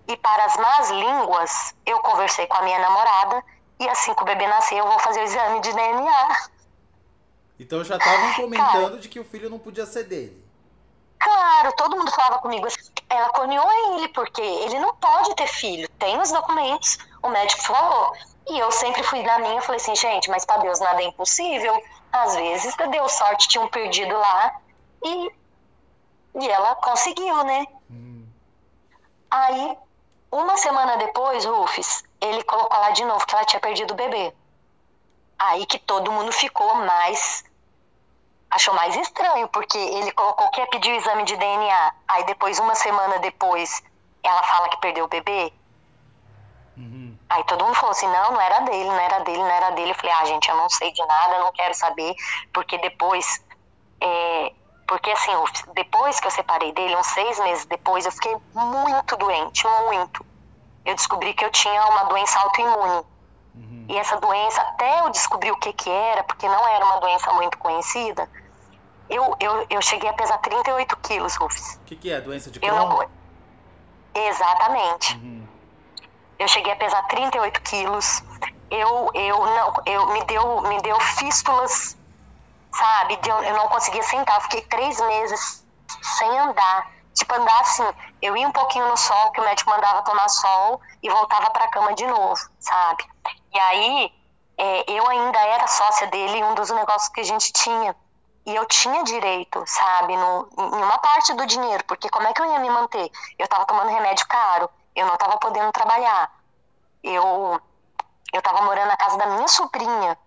E 0.07 0.17
para 0.17 0.45
as 0.45 0.57
más 0.57 0.91
línguas, 0.91 1.75
eu 1.85 1.99
conversei 2.01 2.47
com 2.47 2.57
a 2.59 2.63
minha 2.63 2.79
namorada 2.79 3.45
e 3.81 3.89
assim 3.89 4.15
que 4.15 4.23
o 4.23 4.25
bebê 4.25 4.47
nascer, 4.47 4.79
eu 4.79 4.87
vou 4.87 4.99
fazer 5.01 5.21
o 5.21 5.25
exame 5.25 5.61
de 5.61 5.73
DNA. 5.73 6.49
Então 7.59 7.83
já 7.83 7.97
estavam 7.97 8.35
comentando 8.35 8.73
Cara, 8.73 8.99
de 8.99 9.09
que 9.09 9.19
o 9.19 9.25
filho 9.25 9.51
não 9.51 9.59
podia 9.59 9.85
ser 9.85 10.05
dele. 10.05 10.45
Claro, 11.19 11.73
todo 11.73 11.97
mundo 11.97 12.11
falava 12.13 12.39
comigo 12.39 12.67
assim, 12.67 12.79
ela 13.11 13.29
corneou 13.31 13.97
ele, 13.97 14.09
porque 14.09 14.41
ele 14.41 14.79
não 14.79 14.95
pode 14.95 15.35
ter 15.35 15.49
filho. 15.49 15.89
Tem 15.99 16.19
os 16.21 16.31
documentos, 16.31 16.99
o 17.23 17.29
médico 17.29 17.63
falou. 17.63 18.13
E 18.49 18.59
eu 18.59 18.71
sempre 18.71 19.03
fui 19.03 19.23
na 19.23 19.41
minha, 19.41 19.61
falei 19.61 19.81
assim, 19.81 19.95
gente, 19.97 20.31
mas 20.31 20.45
para 20.45 20.63
Deus 20.63 20.79
nada 20.79 21.03
é 21.03 21.07
impossível. 21.07 21.83
Às 22.12 22.35
vezes 22.35 22.75
deu 22.91 23.09
sorte, 23.09 23.49
tinha 23.49 23.62
um 23.62 23.69
perdido 23.69 24.17
lá 24.17 24.61
e, 25.05 25.33
e 26.41 26.49
ela 26.49 26.75
conseguiu, 26.77 27.45
né? 27.45 27.67
Hum. 27.91 28.27
Aí, 29.31 29.77
uma 30.33 30.57
semana 30.57 30.97
depois, 30.97 31.45
Rufus, 31.45 32.03
ele 32.21 32.43
colocou 32.45 32.79
lá 32.79 32.91
de 32.91 33.05
novo 33.05 33.27
que 33.27 33.35
ela 33.35 33.45
tinha 33.45 33.61
perdido 33.61 33.93
o 33.93 33.97
bebê. 33.97 34.33
Aí 35.38 35.67
que 35.67 35.79
todo 35.79 36.11
mundo 36.11 36.33
ficou 36.33 36.75
mais 36.75 37.45
achou 38.50 38.75
mais 38.75 38.97
estranho, 38.97 39.49
porque 39.49 39.77
ele 39.77 40.11
colocou 40.12 40.49
que 40.50 40.61
ia 40.61 40.67
pedir 40.69 40.91
o 40.93 40.97
exame 40.97 41.25
de 41.25 41.37
DNA. 41.37 41.95
Aí 42.09 42.25
depois, 42.25 42.59
uma 42.59 42.75
semana 42.75 43.19
depois, 43.19 43.83
ela 44.23 44.43
fala 44.43 44.69
que 44.69 44.81
perdeu 44.81 45.05
o 45.05 45.09
bebê. 45.09 45.53
Uhum. 46.77 47.08
Aí 47.30 47.44
todo 47.44 47.64
mundo 47.64 47.75
falou 47.75 47.90
assim, 47.90 48.06
não, 48.06 48.32
não 48.32 48.40
era 48.40 48.61
dele, 48.61 48.88
não 48.88 48.99
era 48.99 49.18
dele, 49.20 49.38
não 49.38 49.50
era 49.50 49.70
dele. 49.70 49.90
Eu 49.90 49.94
falei, 49.94 50.12
ah, 50.12 50.25
gente, 50.25 50.49
eu 50.49 50.56
não 50.56 50.68
sei 50.70 50.90
de 50.92 51.04
nada, 51.06 51.38
não 51.40 51.52
quero 51.52 51.75
saber, 51.75 52.14
porque 52.52 52.78
depois, 52.78 53.44
é, 54.00 54.52
porque 54.87 55.11
assim, 55.11 55.32
depois 55.75 56.18
que 56.20 56.26
eu 56.26 56.30
separei 56.30 56.73
dele, 56.73 56.97
uns 56.97 57.06
seis 57.08 57.38
meses 57.40 57.66
depois, 57.66 58.06
eu 58.06 58.12
fiquei 58.12 58.35
muito 58.54 59.16
doente, 59.16 59.66
muito. 59.87 60.25
Eu 60.87 60.94
descobri 60.94 61.35
que 61.35 61.44
eu 61.44 61.50
tinha 61.50 61.87
uma 61.87 62.04
doença 62.04 62.38
autoimune. 62.38 63.04
Uhum. 63.54 63.87
E 63.88 63.99
essa 63.99 64.16
doença, 64.18 64.62
até 64.62 65.00
eu 65.00 65.11
descobrir 65.11 65.50
o 65.50 65.56
que 65.58 65.73
que 65.75 65.90
era, 65.90 66.25
porque 66.25 66.49
não 66.49 66.66
era 66.68 66.82
uma 66.82 66.99
doença 66.99 67.30
muito 67.35 67.58
conhecida, 67.58 68.26
eu, 69.11 69.37
eu, 69.40 69.66
eu 69.68 69.82
cheguei 69.82 70.08
a 70.08 70.12
pesar 70.14 70.38
38 70.38 70.97
quilos, 70.99 71.35
Rufus. 71.37 71.75
O 71.75 71.80
que, 71.80 71.97
que 71.97 72.11
é? 72.11 72.20
Doença 72.20 72.50
de 72.50 72.58
Crohn? 72.58 72.75
Não... 72.75 73.11
Exatamente. 74.14 75.14
Uhum. 75.16 75.38
Eu 76.38 76.47
cheguei 76.47 76.73
a 76.73 76.76
pesar 76.76 77.02
38 77.09 77.61
quilos. 77.62 78.23
Eu, 78.71 79.11
eu 79.14 79.47
não, 79.47 79.73
eu 79.87 80.07
me 80.12 80.25
deu, 80.25 80.61
me 80.62 80.80
deu 80.83 80.99
fístulas, 81.00 81.97
sabe? 82.73 83.18
Eu, 83.26 83.42
eu 83.42 83.57
não 83.57 83.68
conseguia 83.68 84.02
sentar. 84.02 84.37
Eu 84.37 84.42
fiquei 84.42 84.62
três 84.62 85.00
meses 85.00 85.64
sem 86.18 86.38
andar. 86.38 86.90
Tipo, 87.14 87.35
andar 87.35 87.61
assim. 87.61 87.85
Eu 88.23 88.37
ia 88.37 88.47
um 88.47 88.52
pouquinho 88.52 88.88
no 88.88 88.97
sol, 88.97 89.33
que 89.33 89.40
o 89.40 89.45
médico 89.45 89.71
mandava 89.71 90.02
tomar 90.02 90.28
sol, 90.28 90.80
e 91.02 91.11
voltava 91.11 91.50
para 91.50 91.64
a 91.64 91.68
cama 91.68 91.95
de 91.95 92.07
novo, 92.07 92.40
sabe? 92.61 93.04
E 93.52 93.59
aí, 93.59 94.12
é, 94.57 94.90
eu 94.90 95.09
ainda 95.09 95.38
era 95.38 95.66
sócia 95.66 96.07
dele 96.09 96.42
um 96.45 96.54
dos 96.54 96.71
negócios 96.71 97.09
que 97.09 97.21
a 97.21 97.25
gente 97.25 97.52
tinha. 97.52 97.97
E 98.47 98.54
eu 98.54 98.64
tinha 98.66 99.04
direito, 99.04 99.62
sabe, 99.66 100.16
no, 100.16 100.49
em 100.57 100.83
uma 100.83 100.99
parte 100.99 101.35
do 101.35 101.47
dinheiro, 101.47 101.85
porque 101.85 102.09
como 102.09 102.26
é 102.26 102.33
que 102.33 102.40
eu 102.40 102.47
ia 102.47 102.59
me 102.59 102.71
manter? 102.71 103.11
Eu 103.38 103.45
estava 103.45 103.66
tomando 103.66 103.90
remédio 103.90 104.26
caro, 104.26 104.71
eu 104.99 105.07
não 105.07 105.14
estava 105.14 105.38
podendo 105.38 105.73
trabalhar. 105.73 106.31
Eu 107.02 107.61
eu 108.33 108.40
estava 108.40 108.62
morando 108.62 108.88
na 108.88 108.97
casa 108.97 109.17
da 109.17 109.26
minha 109.26 109.49
sobrinha, 109.49 110.19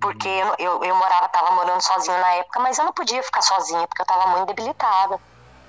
porque 0.00 0.28
eu, 0.28 0.54
eu, 0.58 0.84
eu 0.84 0.94
morava, 0.96 1.26
estava 1.26 1.50
morando 1.52 1.80
sozinha 1.82 2.18
na 2.20 2.34
época, 2.34 2.60
mas 2.60 2.78
eu 2.78 2.84
não 2.84 2.92
podia 2.92 3.22
ficar 3.22 3.42
sozinha, 3.42 3.86
porque 3.88 4.02
eu 4.02 4.04
estava 4.04 4.26
muito 4.28 4.46
debilitada, 4.46 5.18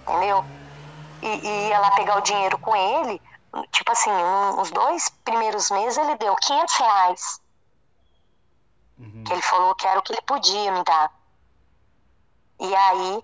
entendeu? 0.02 0.46
E, 1.22 1.28
e 1.48 1.72
ela 1.72 1.92
pegar 1.92 2.18
o 2.18 2.22
dinheiro 2.22 2.58
com 2.60 2.76
ele, 2.76 3.22
tipo 3.72 3.92
assim, 3.92 4.12
um, 4.12 4.62
os 4.62 4.72
dois 4.72 5.10
primeiros 5.24 5.70
meses 5.72 5.98
ele 5.98 6.16
deu 6.18 6.36
500 6.36 6.76
reais. 6.76 7.42
Uhum. 8.98 9.24
Que 9.24 9.34
ele 9.34 9.42
falou 9.42 9.76
que 9.76 9.88
era 9.88 10.00
o 10.00 10.04
que 10.04 10.14
ele 10.14 10.22
podia 10.22 10.72
me 10.72 10.84
dar. 10.84 11.12
E 12.60 12.76
aí, 12.76 13.24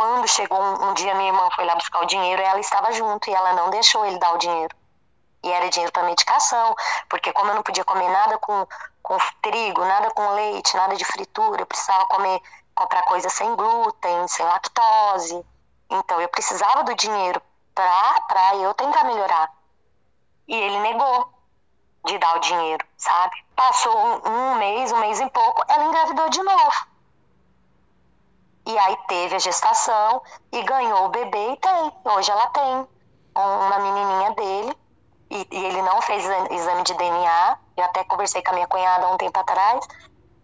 quando 0.00 0.26
chegou 0.28 0.58
um, 0.58 0.88
um 0.88 0.94
dia, 0.94 1.14
minha 1.14 1.28
irmã 1.28 1.46
foi 1.54 1.66
lá 1.66 1.74
buscar 1.74 2.00
o 2.00 2.06
dinheiro, 2.06 2.40
ela 2.40 2.58
estava 2.58 2.90
junto 2.90 3.28
e 3.28 3.34
ela 3.34 3.52
não 3.52 3.68
deixou 3.68 4.06
ele 4.06 4.18
dar 4.18 4.32
o 4.32 4.38
dinheiro. 4.38 4.74
E 5.42 5.52
era 5.52 5.68
dinheiro 5.68 5.92
para 5.92 6.04
medicação, 6.04 6.74
porque 7.06 7.30
como 7.34 7.50
eu 7.50 7.56
não 7.56 7.62
podia 7.62 7.84
comer 7.84 8.08
nada 8.08 8.38
com, 8.38 8.66
com 9.02 9.18
trigo, 9.42 9.84
nada 9.84 10.10
com 10.12 10.26
leite, 10.30 10.74
nada 10.74 10.96
de 10.96 11.04
fritura, 11.04 11.60
eu 11.60 11.66
precisava 11.66 12.06
comer, 12.06 12.40
comprar 12.74 13.02
coisas 13.02 13.30
sem 13.34 13.54
glúten, 13.54 14.26
sem 14.26 14.46
lactose. 14.46 15.44
Então 15.90 16.18
eu 16.18 16.30
precisava 16.30 16.82
do 16.82 16.94
dinheiro 16.94 17.42
para 17.74 18.56
eu 18.56 18.72
tentar 18.72 19.04
melhorar. 19.04 19.52
E 20.48 20.56
ele 20.56 20.78
negou 20.78 21.30
de 22.06 22.16
dar 22.16 22.38
o 22.38 22.40
dinheiro, 22.40 22.86
sabe? 22.96 23.36
Passou 23.54 23.94
um, 23.94 24.30
um 24.30 24.54
mês, 24.54 24.92
um 24.92 24.98
mês 25.00 25.20
e 25.20 25.28
pouco, 25.28 25.62
ela 25.68 25.84
engravidou 25.84 26.30
de 26.30 26.42
novo. 26.42 26.89
E 28.70 28.78
aí 28.78 28.96
teve 29.08 29.34
a 29.34 29.38
gestação 29.40 30.22
e 30.52 30.62
ganhou 30.62 31.06
o 31.06 31.08
bebê 31.08 31.52
e 31.52 31.56
tem. 31.56 31.92
Hoje 32.04 32.30
ela 32.30 32.46
tem 32.50 32.86
uma 33.34 33.78
menininha 33.80 34.30
dele 34.34 34.76
e, 35.28 35.48
e, 35.50 35.64
ele 35.64 35.82
não 35.82 36.00
fez 36.02 36.24
exame 36.52 36.84
de 36.84 36.94
DNA. 36.94 37.58
Eu 37.76 37.84
até 37.84 38.04
conversei 38.04 38.40
com 38.42 38.52
a 38.52 38.54
minha 38.54 38.68
cunhada 38.68 39.06
há 39.06 39.12
um 39.12 39.16
tempo 39.16 39.40
atrás. 39.40 39.84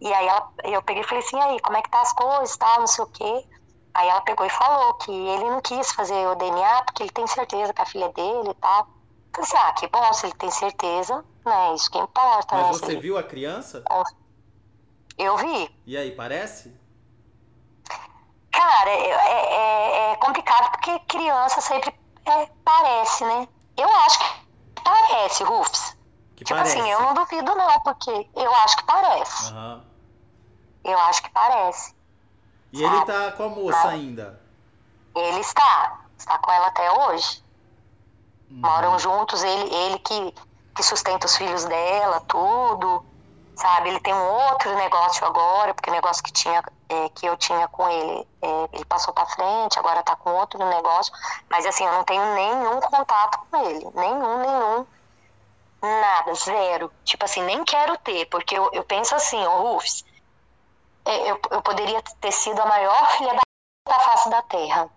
E 0.01 0.13
aí 0.13 0.27
ela, 0.27 0.51
eu 0.65 0.81
peguei 0.81 1.03
e 1.03 1.05
falei 1.05 1.23
assim, 1.23 1.39
aí, 1.39 1.59
como 1.61 1.77
é 1.77 1.81
que 1.81 1.89
tá 1.89 2.01
as 2.01 2.11
coisas, 2.11 2.57
tal, 2.57 2.81
não 2.81 2.87
sei 2.87 3.05
o 3.05 3.07
quê. 3.07 3.45
Aí 3.93 4.09
ela 4.09 4.21
pegou 4.21 4.45
e 4.45 4.49
falou 4.49 4.93
que 4.95 5.11
ele 5.11 5.49
não 5.49 5.61
quis 5.61 5.89
fazer 5.93 6.27
o 6.27 6.35
DNA 6.35 6.83
porque 6.83 7.03
ele 7.03 7.11
tem 7.11 7.27
certeza 7.27 7.73
que 7.73 7.81
a 7.81 7.85
filha 7.85 8.05
é 8.05 8.11
dele 8.11 8.49
e 8.49 8.53
tal. 8.55 8.87
Eu 9.37 9.45
falei 9.45 9.47
assim, 9.51 9.57
ah, 9.57 9.71
que 9.71 9.87
bom, 9.87 10.13
se 10.13 10.25
ele 10.25 10.35
tem 10.35 10.51
certeza, 10.51 11.23
né? 11.45 11.75
Isso 11.75 11.89
que 11.89 11.97
importa. 11.97 12.55
Mas 12.57 12.81
né? 12.81 12.87
você 12.87 12.99
viu 12.99 13.17
a 13.17 13.23
criança? 13.23 13.83
Eu 15.17 15.37
vi. 15.37 15.71
E 15.85 15.95
aí, 15.95 16.11
parece? 16.11 16.86
Cara, 18.57 18.89
é, 18.89 19.11
é, 19.11 20.11
é, 20.11 20.15
complicado 20.15 20.71
porque 20.71 20.97
criança 21.01 21.61
sempre 21.61 21.93
é, 22.25 22.49
parece, 22.65 23.23
né? 23.23 23.47
Eu 23.77 23.87
acho 23.87 24.17
que 24.17 24.81
parece, 24.83 25.43
Rufus. 25.43 25.95
Que 26.35 26.43
tipo 26.43 26.59
assim, 26.59 26.73
parece. 26.73 26.79
assim, 26.79 26.89
eu 26.89 27.01
não 27.03 27.13
duvido 27.13 27.53
não, 27.53 27.79
porque 27.81 28.27
eu 28.35 28.55
acho 28.55 28.77
que 28.77 28.83
parece. 28.83 29.53
Uhum. 29.53 29.83
Eu 30.85 30.99
acho 31.01 31.21
que 31.21 31.29
parece. 31.29 31.95
E 32.73 32.81
sabe? 32.81 32.95
ele 32.95 33.05
tá 33.05 33.31
com 33.33 33.43
a 33.43 33.49
moça 33.49 33.77
Mas 33.83 33.93
ainda? 33.93 34.41
Ele 35.15 35.39
está. 35.39 35.99
Está 36.17 36.39
com 36.39 36.51
ela 36.51 36.65
até 36.65 36.91
hoje. 36.91 37.43
Uhum. 38.49 38.57
Moram 38.57 38.97
juntos, 38.97 39.43
ele, 39.43 39.71
ele 39.71 39.99
que, 39.99 40.33
que 40.75 40.81
sustenta 40.81 41.27
os 41.27 41.35
filhos 41.35 41.63
dela, 41.65 42.21
tudo. 42.21 43.05
Sabe? 43.55 43.89
Ele 43.89 43.99
tem 43.99 44.15
um 44.15 44.31
outro 44.49 44.75
negócio 44.77 45.27
agora, 45.27 45.75
porque 45.75 45.91
o 45.91 45.93
negócio 45.93 46.23
que, 46.23 46.31
tinha, 46.31 46.63
é, 46.89 47.09
que 47.09 47.25
eu 47.25 47.35
tinha 47.37 47.67
com 47.67 47.87
ele, 47.89 48.27
é, 48.41 48.69
ele 48.73 48.85
passou 48.85 49.13
para 49.13 49.25
frente, 49.25 49.77
agora 49.79 50.03
tá 50.03 50.15
com 50.15 50.33
outro 50.33 50.63
negócio. 50.69 51.13
Mas 51.49 51.65
assim, 51.65 51.85
eu 51.85 51.91
não 51.93 52.03
tenho 52.03 52.33
nenhum 52.33 52.79
contato 52.81 53.39
com 53.49 53.57
ele. 53.65 53.87
Nenhum, 53.93 54.37
nenhum. 54.39 54.85
Nada, 55.81 56.33
zero. 56.33 56.91
Tipo 57.03 57.25
assim, 57.25 57.43
nem 57.43 57.63
quero 57.63 57.97
ter, 57.99 58.25
porque 58.27 58.57
eu, 58.57 58.69
eu 58.73 58.83
penso 58.83 59.15
assim, 59.15 59.43
ô 59.45 59.73
Rufus, 59.73 60.03
é, 61.05 61.31
eu, 61.31 61.39
eu 61.51 61.61
poderia 61.61 62.01
ter 62.19 62.31
sido 62.31 62.61
a 62.61 62.65
maior 62.65 63.07
filha 63.11 63.33
da 63.87 63.99
face 63.99 64.29
da 64.29 64.41
terra 64.41 64.89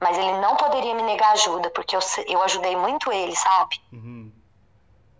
mas 0.00 0.18
ele 0.18 0.38
não 0.38 0.56
poderia 0.56 0.94
me 0.94 1.02
negar 1.02 1.32
ajuda, 1.32 1.70
porque 1.70 1.96
eu, 1.96 2.00
eu 2.26 2.42
ajudei 2.42 2.76
muito 2.76 3.10
ele, 3.12 3.34
sabe? 3.34 3.80
Uhum. 3.92 4.32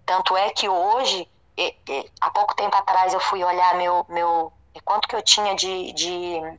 Tanto 0.04 0.36
é 0.36 0.50
que 0.50 0.68
hoje, 0.68 1.28
e, 1.56 1.74
e, 1.88 2.10
há 2.20 2.30
pouco 2.30 2.54
tempo 2.54 2.76
atrás, 2.76 3.14
eu 3.14 3.20
fui 3.20 3.42
olhar 3.42 3.74
meu, 3.76 4.04
meu 4.08 4.52
quanto 4.84 5.08
que 5.08 5.16
eu 5.16 5.22
tinha 5.22 5.54
de, 5.54 5.92
de, 5.92 6.58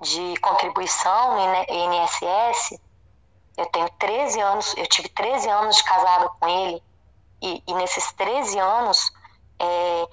de 0.00 0.40
contribuição 0.40 1.36
no 1.36 1.54
INSS. 1.68 2.78
Eu 3.56 3.66
tenho 3.66 3.88
13 3.98 4.40
anos, 4.40 4.74
eu 4.76 4.86
tive 4.86 5.08
13 5.08 5.48
anos 5.48 5.76
de 5.76 5.84
casado 5.84 6.30
com 6.40 6.48
ele, 6.48 6.82
e, 7.42 7.62
e 7.66 7.74
nesses 7.74 8.12
13 8.12 8.58
anos, 8.58 9.12
é, 9.58 10.08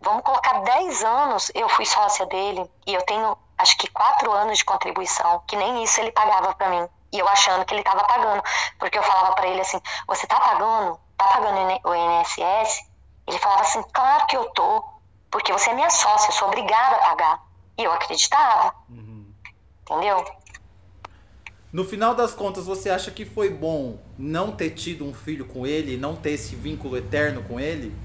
vamos 0.00 0.22
colocar 0.22 0.60
10 0.60 1.02
anos, 1.02 1.50
eu 1.54 1.68
fui 1.68 1.84
sócia 1.84 2.26
dele, 2.26 2.70
e 2.86 2.94
eu 2.94 3.02
tenho 3.02 3.36
acho 3.58 3.76
que 3.78 3.88
quatro 3.88 4.30
anos 4.32 4.58
de 4.58 4.64
contribuição, 4.64 5.42
que 5.46 5.56
nem 5.56 5.82
isso 5.82 6.00
ele 6.00 6.12
pagava 6.12 6.54
para 6.54 6.68
mim. 6.68 6.88
E 7.12 7.18
eu 7.18 7.28
achando 7.28 7.64
que 7.64 7.74
ele 7.74 7.80
estava 7.80 8.04
pagando, 8.04 8.42
porque 8.78 8.98
eu 8.98 9.02
falava 9.02 9.34
para 9.34 9.46
ele 9.46 9.60
assim: 9.60 9.80
"Você 10.08 10.26
tá 10.26 10.40
pagando? 10.40 10.98
Tá 11.16 11.28
pagando 11.28 11.80
o 11.84 11.94
INSS?" 11.94 12.90
Ele 13.26 13.38
falava 13.38 13.62
assim: 13.62 13.82
"Claro 13.92 14.26
que 14.26 14.36
eu 14.36 14.44
tô, 14.50 14.84
porque 15.32 15.52
você 15.52 15.70
é 15.70 15.74
minha 15.74 15.90
sócia, 15.90 16.28
eu 16.28 16.32
sou 16.32 16.46
obrigada 16.46 16.94
a 16.94 16.98
pagar." 17.00 17.42
E 17.76 17.82
eu 17.82 17.92
acreditava. 17.92 18.72
Uhum. 18.88 19.26
Entendeu? 19.82 20.24
No 21.72 21.84
final 21.84 22.14
das 22.14 22.34
contas, 22.34 22.66
você 22.66 22.90
acha 22.90 23.10
que 23.10 23.24
foi 23.24 23.48
bom 23.48 23.98
não 24.18 24.52
ter 24.52 24.70
tido 24.70 25.06
um 25.06 25.14
filho 25.14 25.46
com 25.46 25.66
ele, 25.66 25.96
não 25.96 26.14
ter 26.14 26.32
esse 26.32 26.54
vínculo 26.54 26.98
eterno 26.98 27.42
com 27.44 27.58
ele? 27.58 27.96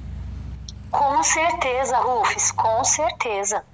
Com 0.89 1.21
certeza, 1.21 1.97
Rufus, 1.97 2.51
com 2.51 2.83
certeza. 2.85 3.65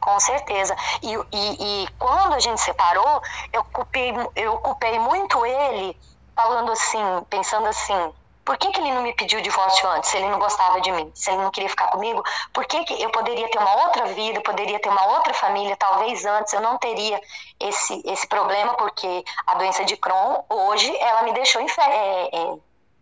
Com 0.00 0.18
certeza. 0.20 0.76
E, 1.02 1.12
e, 1.12 1.84
e 1.84 1.88
quando 1.98 2.34
a 2.34 2.40
gente 2.40 2.60
separou, 2.60 3.20
eu 3.52 3.64
culpei, 3.64 4.12
eu 4.36 4.56
culpei 4.58 4.96
muito 4.98 5.44
ele, 5.44 5.96
falando 6.36 6.70
assim, 6.70 6.98
pensando 7.28 7.66
assim, 7.66 8.12
por 8.44 8.58
que, 8.58 8.70
que 8.72 8.80
ele 8.80 8.92
não 8.92 9.02
me 9.02 9.14
pediu 9.14 9.40
divórcio 9.40 9.88
antes, 9.88 10.10
se 10.10 10.16
ele 10.16 10.28
não 10.28 10.38
gostava 10.38 10.80
de 10.80 10.90
mim, 10.90 11.10
se 11.14 11.30
ele 11.30 11.42
não 11.42 11.50
queria 11.50 11.68
ficar 11.68 11.88
comigo? 11.88 12.22
Por 12.52 12.64
que, 12.66 12.84
que 12.84 13.00
eu 13.00 13.10
poderia 13.10 13.48
ter 13.50 13.58
uma 13.58 13.84
outra 13.86 14.06
vida, 14.06 14.40
poderia 14.40 14.80
ter 14.80 14.88
uma 14.88 15.06
outra 15.06 15.32
família, 15.34 15.76
talvez 15.76 16.24
antes 16.24 16.52
eu 16.52 16.60
não 16.60 16.76
teria 16.78 17.20
esse, 17.60 18.02
esse 18.04 18.26
problema, 18.26 18.74
porque 18.74 19.24
a 19.46 19.54
doença 19.54 19.84
de 19.84 19.96
Crohn, 19.96 20.42
hoje, 20.48 20.94
ela 20.98 21.22
me 21.22 21.32
deixou 21.32 21.60
infé 21.60 21.82
é, 21.82 22.36
é, 22.36 22.54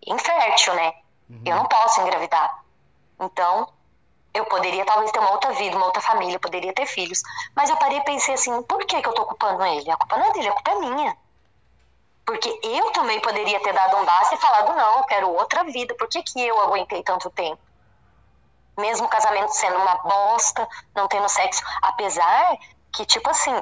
infértil, 0.06 0.74
né? 0.74 0.92
Uhum. 1.30 1.42
Eu 1.46 1.56
não 1.56 1.64
posso 1.66 2.00
engravidar. 2.02 2.62
Então, 3.18 3.68
eu 4.34 4.44
poderia 4.44 4.84
talvez 4.84 5.10
ter 5.10 5.18
uma 5.18 5.32
outra 5.32 5.52
vida, 5.52 5.76
uma 5.76 5.86
outra 5.86 6.02
família, 6.02 6.38
poderia 6.38 6.72
ter 6.72 6.86
filhos. 6.86 7.22
Mas 7.54 7.70
eu 7.70 7.76
parei 7.76 7.98
e 7.98 8.04
pensei 8.04 8.34
assim, 8.34 8.62
por 8.62 8.84
que, 8.84 9.00
que 9.00 9.08
eu 9.08 9.14
tô 9.14 9.24
culpando 9.24 9.64
ele? 9.64 9.90
A 9.90 9.96
culpa 9.96 10.18
não 10.18 10.26
é 10.26 10.32
dele, 10.32 10.48
a 10.48 10.52
culpa 10.52 10.70
é 10.70 10.74
minha. 10.76 11.16
Porque 12.30 12.60
eu 12.62 12.92
também 12.92 13.18
poderia 13.18 13.58
ter 13.58 13.72
dado 13.72 13.96
um 13.96 14.04
basta 14.04 14.36
e 14.36 14.38
falado, 14.38 14.72
não, 14.76 14.98
eu 14.98 15.02
quero 15.02 15.34
outra 15.34 15.64
vida. 15.64 15.96
Por 15.96 16.06
que, 16.06 16.22
que 16.22 16.40
eu 16.40 16.60
aguentei 16.60 17.02
tanto 17.02 17.28
tempo? 17.28 17.60
Mesmo 18.78 19.06
o 19.06 19.10
casamento 19.10 19.50
sendo 19.50 19.76
uma 19.76 19.96
bosta, 19.96 20.68
não 20.94 21.08
tendo 21.08 21.28
sexo. 21.28 21.60
Apesar 21.82 22.56
que, 22.92 23.04
tipo 23.04 23.28
assim, 23.28 23.60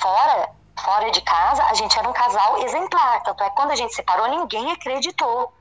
fora, 0.00 0.48
fora 0.82 1.10
de 1.10 1.20
casa, 1.20 1.62
a 1.64 1.74
gente 1.74 1.98
era 1.98 2.08
um 2.08 2.14
casal 2.14 2.62
exemplar. 2.62 3.22
Tanto 3.24 3.44
é 3.44 3.50
que 3.50 3.56
quando 3.56 3.72
a 3.72 3.76
gente 3.76 3.94
separou, 3.94 4.26
ninguém 4.26 4.72
acreditou. 4.72 5.52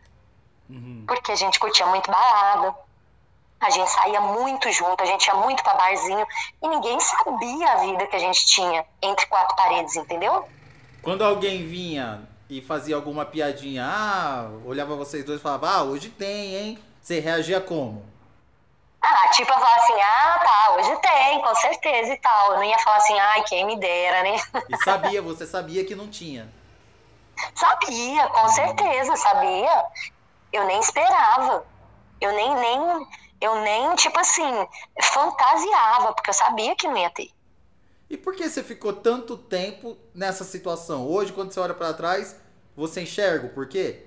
Uhum. 0.69 1.03
Porque 1.05 1.33
a 1.33 1.35
gente 1.35 1.59
curtia 1.59 1.85
muito 1.87 2.09
balada. 2.09 2.73
A 3.59 3.69
gente 3.71 3.91
saía 3.91 4.21
muito 4.21 4.71
junto, 4.71 5.03
a 5.03 5.05
gente 5.05 5.27
ia 5.27 5.35
muito 5.35 5.61
pra 5.63 5.73
barzinho. 5.73 6.25
E 6.63 6.67
ninguém 6.69 6.97
sabia 6.97 7.73
a 7.73 7.75
vida 7.75 8.07
que 8.07 8.15
a 8.15 8.19
gente 8.19 8.45
tinha 8.45 8.85
entre 9.01 9.25
quatro 9.25 9.53
paredes, 9.57 9.97
entendeu? 9.97 10.47
Quando 11.01 11.23
alguém 11.23 11.65
vinha 11.65 12.27
e 12.49 12.61
fazia 12.61 12.95
alguma 12.95 13.25
piadinha, 13.25 13.85
ah, 13.85 14.49
olhava 14.65 14.95
vocês 14.95 15.23
dois 15.23 15.39
e 15.39 15.43
falava, 15.43 15.69
ah, 15.69 15.83
hoje 15.83 16.09
tem, 16.09 16.55
hein? 16.55 16.79
Você 17.01 17.19
reagia 17.19 17.59
como? 17.59 18.05
Ah, 19.01 19.29
tipo, 19.29 19.51
eu 19.51 19.55
falava 19.55 19.81
assim, 19.81 19.99
ah, 19.99 20.39
tá, 20.43 20.75
hoje 20.75 21.01
tem, 21.01 21.41
com 21.41 21.55
certeza 21.55 22.13
e 22.13 22.17
tal. 22.17 22.51
Eu 22.51 22.57
não 22.57 22.63
ia 22.63 22.77
falar 22.79 22.97
assim, 22.97 23.19
ai, 23.19 23.43
quem 23.43 23.65
me 23.65 23.75
dera, 23.79 24.21
né? 24.21 24.35
E 24.69 24.77
sabia, 24.83 25.21
você 25.21 25.47
sabia 25.47 25.83
que 25.83 25.95
não 25.95 26.07
tinha? 26.07 26.47
Sabia, 27.55 28.27
com 28.27 28.47
certeza, 28.49 29.15
sabia. 29.15 29.85
Eu 30.53 30.65
nem 30.65 30.79
esperava. 30.79 31.65
Eu 32.19 32.31
nem, 32.33 32.53
nem, 32.53 33.07
eu 33.41 33.55
nem, 33.61 33.95
tipo 33.95 34.19
assim, 34.19 34.67
fantasiava, 35.01 36.13
porque 36.13 36.29
eu 36.29 36.35
sabia 36.35 36.75
que 36.75 36.87
não 36.87 36.97
ia 36.97 37.09
ter. 37.09 37.31
E 38.11 38.17
por 38.17 38.35
que 38.35 38.49
você 38.49 38.61
ficou 38.61 38.91
tanto 38.91 39.37
tempo 39.37 39.97
nessa 40.13 40.43
situação? 40.43 41.07
Hoje, 41.07 41.31
quando 41.31 41.53
você 41.53 41.61
olha 41.61 41.73
para 41.73 41.93
trás, 41.93 42.35
você 42.75 43.03
enxerga 43.03 43.47
o 43.47 43.49
porquê? 43.51 44.05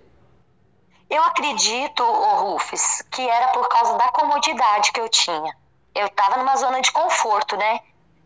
Eu 1.08 1.22
acredito, 1.22 2.04
Rufus, 2.04 3.00
que 3.10 3.26
era 3.26 3.48
por 3.48 3.66
causa 3.66 3.96
da 3.96 4.08
comodidade 4.08 4.92
que 4.92 5.00
eu 5.00 5.08
tinha. 5.08 5.56
Eu 5.94 6.06
estava 6.08 6.36
numa 6.36 6.54
zona 6.56 6.82
de 6.82 6.92
conforto, 6.92 7.56
né? 7.56 7.80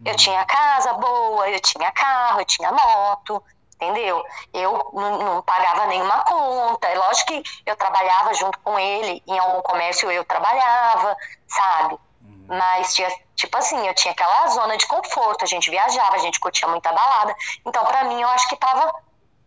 Eu 0.05 0.11
uhum. 0.11 0.17
tinha 0.17 0.45
casa 0.47 0.95
boa, 0.95 1.49
eu 1.49 1.61
tinha 1.61 1.93
carro, 1.93 2.41
eu 2.41 2.45
tinha 2.45 2.73
moto, 2.73 3.41
entendeu? 3.77 4.25
Eu 4.53 4.91
não, 4.93 5.19
não, 5.19 5.43
pagava 5.43 5.87
nenhuma 5.87 6.25
conta. 6.25 6.89
É 6.89 6.99
lógico 6.99 7.41
que 7.41 7.43
eu 7.65 7.77
trabalhava 7.77 8.35
junto 8.35 8.59
com 8.65 8.77
ele, 8.81 9.23
em 9.29 9.39
algum 9.39 9.63
comércio 9.63 10.11
eu 10.11 10.25
trabalhava, 10.25 11.17
sabe? 11.47 12.01
Mas 12.49 12.95
tinha 12.95 13.09
Tipo 13.39 13.57
assim, 13.57 13.87
eu 13.87 13.95
tinha 13.95 14.11
aquela 14.11 14.49
zona 14.49 14.77
de 14.77 14.85
conforto, 14.89 15.45
a 15.45 15.47
gente 15.47 15.71
viajava, 15.71 16.17
a 16.17 16.19
gente 16.19 16.41
curtia 16.41 16.67
muita 16.67 16.93
balada. 16.93 17.33
Então, 17.65 17.85
para 17.85 18.03
mim, 18.03 18.21
eu 18.21 18.29
acho 18.31 18.49
que 18.49 18.57
tava. 18.57 18.93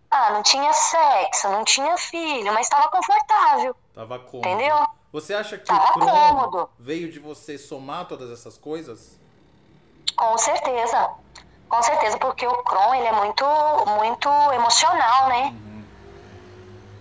Ah, 0.10 0.30
não 0.32 0.42
tinha 0.42 0.72
sexo, 0.72 1.50
não 1.50 1.66
tinha 1.66 1.98
filho, 1.98 2.54
mas 2.54 2.70
tava 2.70 2.90
confortável. 2.90 3.76
Tava 3.94 4.18
cômodo. 4.18 4.48
Entendeu? 4.48 4.88
Você 5.12 5.34
acha 5.34 5.58
que 5.58 5.66
tava 5.66 5.92
o 5.92 6.00
cômodo. 6.00 6.70
veio 6.80 7.12
de 7.12 7.20
você 7.20 7.58
somar 7.58 8.06
todas 8.08 8.32
essas 8.32 8.58
coisas? 8.58 9.20
Com 10.16 10.38
certeza. 10.38 11.12
Com 11.68 11.84
certeza, 11.84 12.18
porque 12.18 12.48
o 12.48 12.64
Crohn, 12.64 12.94
ele 12.94 13.08
é 13.08 13.12
muito, 13.12 13.46
muito 13.98 14.30
emocional, 14.54 15.28
né? 15.28 15.54
Uhum. 15.54 15.71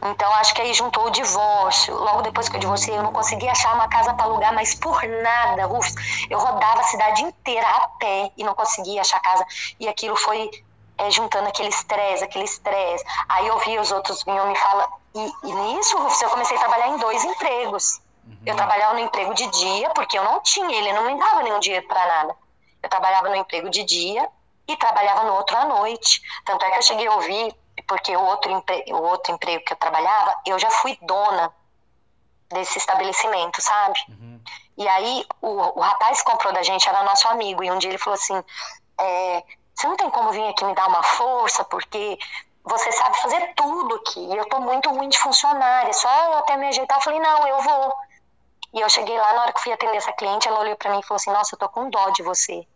Então 0.02 0.32
acho 0.34 0.54
que 0.54 0.62
aí 0.62 0.72
juntou 0.72 1.06
o 1.06 1.10
divórcio. 1.10 1.94
Logo 1.94 2.22
depois 2.22 2.48
que 2.48 2.56
eu 2.56 2.60
divorciei, 2.60 2.96
eu 2.96 3.02
não 3.02 3.12
conseguia 3.12 3.52
achar 3.52 3.74
uma 3.74 3.88
casa 3.88 4.14
para 4.14 4.24
alugar, 4.24 4.54
mas 4.54 4.74
por 4.74 5.02
nada, 5.02 5.66
Rufus. 5.66 5.94
Eu 6.30 6.38
rodava 6.38 6.80
a 6.80 6.84
cidade 6.84 7.22
inteira 7.22 7.66
a 7.66 7.88
pé 7.98 8.32
e 8.36 8.42
não 8.42 8.54
conseguia 8.54 9.02
achar 9.02 9.20
casa. 9.20 9.44
E 9.78 9.88
aquilo 9.88 10.16
foi 10.16 10.50
é, 10.96 11.10
juntando 11.10 11.48
aquele 11.48 11.68
estresse, 11.68 12.24
aquele 12.24 12.44
estresse. 12.44 13.04
Aí 13.28 13.46
eu 13.46 13.58
vi 13.58 13.78
os 13.78 13.92
outros 13.92 14.22
vinham 14.24 14.48
me 14.48 14.56
falar. 14.56 14.88
E, 15.14 15.32
e 15.44 15.52
nisso, 15.52 15.98
Rufus, 15.98 16.22
eu 16.22 16.30
comecei 16.30 16.56
a 16.56 16.60
trabalhar 16.60 16.88
em 16.88 16.96
dois 16.96 17.22
empregos. 17.24 18.00
Uhum. 18.26 18.38
Eu 18.46 18.56
trabalhava 18.56 18.94
no 18.94 19.00
emprego 19.00 19.34
de 19.34 19.46
dia, 19.48 19.90
porque 19.90 20.18
eu 20.18 20.24
não 20.24 20.40
tinha, 20.40 20.76
ele 20.76 20.92
não 20.92 21.04
me 21.04 21.18
dava 21.18 21.42
nenhum 21.42 21.60
dinheiro 21.60 21.86
para 21.86 22.06
nada. 22.06 22.36
Eu 22.82 22.88
trabalhava 22.88 23.28
no 23.28 23.36
emprego 23.36 23.68
de 23.68 23.82
dia 23.84 24.28
e 24.66 24.76
trabalhava 24.76 25.24
no 25.24 25.34
outro 25.34 25.56
à 25.56 25.64
noite. 25.64 26.22
Tanto 26.44 26.64
é 26.64 26.70
que 26.70 26.78
eu 26.78 26.82
cheguei 26.82 27.06
a 27.06 27.14
ouvir 27.14 27.54
porque 27.82 28.16
o 28.16 28.22
outro, 28.22 28.50
empre... 28.50 28.84
o 28.88 29.02
outro 29.02 29.32
emprego 29.32 29.64
que 29.64 29.72
eu 29.72 29.76
trabalhava, 29.76 30.34
eu 30.46 30.58
já 30.58 30.70
fui 30.70 30.98
dona 31.02 31.52
desse 32.48 32.78
estabelecimento, 32.78 33.60
sabe? 33.60 33.98
Uhum. 34.08 34.40
E 34.76 34.88
aí 34.88 35.26
o, 35.40 35.78
o 35.78 35.80
rapaz 35.80 36.22
que 36.22 36.30
comprou 36.30 36.52
da 36.52 36.62
gente 36.62 36.88
era 36.88 37.02
nosso 37.04 37.28
amigo, 37.28 37.62
e 37.62 37.70
um 37.70 37.78
dia 37.78 37.90
ele 37.90 37.98
falou 37.98 38.14
assim: 38.14 38.42
é, 38.98 39.44
Você 39.74 39.86
não 39.86 39.96
tem 39.96 40.10
como 40.10 40.32
vir 40.32 40.48
aqui 40.48 40.64
me 40.64 40.74
dar 40.74 40.88
uma 40.88 41.02
força, 41.02 41.64
porque 41.64 42.18
você 42.64 42.92
sabe 42.92 43.20
fazer 43.20 43.54
tudo 43.54 43.94
aqui, 43.96 44.20
e 44.20 44.36
eu 44.36 44.48
tô 44.48 44.60
muito 44.60 44.90
ruim 44.90 45.08
de 45.08 45.18
funcionária, 45.18 45.92
só 45.92 46.08
eu 46.26 46.38
até 46.38 46.56
me 46.56 46.68
ajeitar. 46.68 46.98
Eu 46.98 47.02
falei: 47.02 47.20
Não, 47.20 47.46
eu 47.46 47.62
vou. 47.62 47.94
E 48.72 48.80
eu 48.80 48.88
cheguei 48.88 49.18
lá, 49.18 49.32
na 49.34 49.42
hora 49.42 49.52
que 49.52 49.60
fui 49.60 49.72
atender 49.72 49.96
essa 49.96 50.12
cliente, 50.12 50.46
ela 50.46 50.60
olhou 50.60 50.76
para 50.76 50.90
mim 50.90 51.00
e 51.00 51.02
falou 51.02 51.16
assim: 51.16 51.30
Nossa, 51.30 51.54
eu 51.54 51.58
tô 51.58 51.68
com 51.68 51.90
dó 51.90 52.10
de 52.10 52.22
você. 52.22 52.66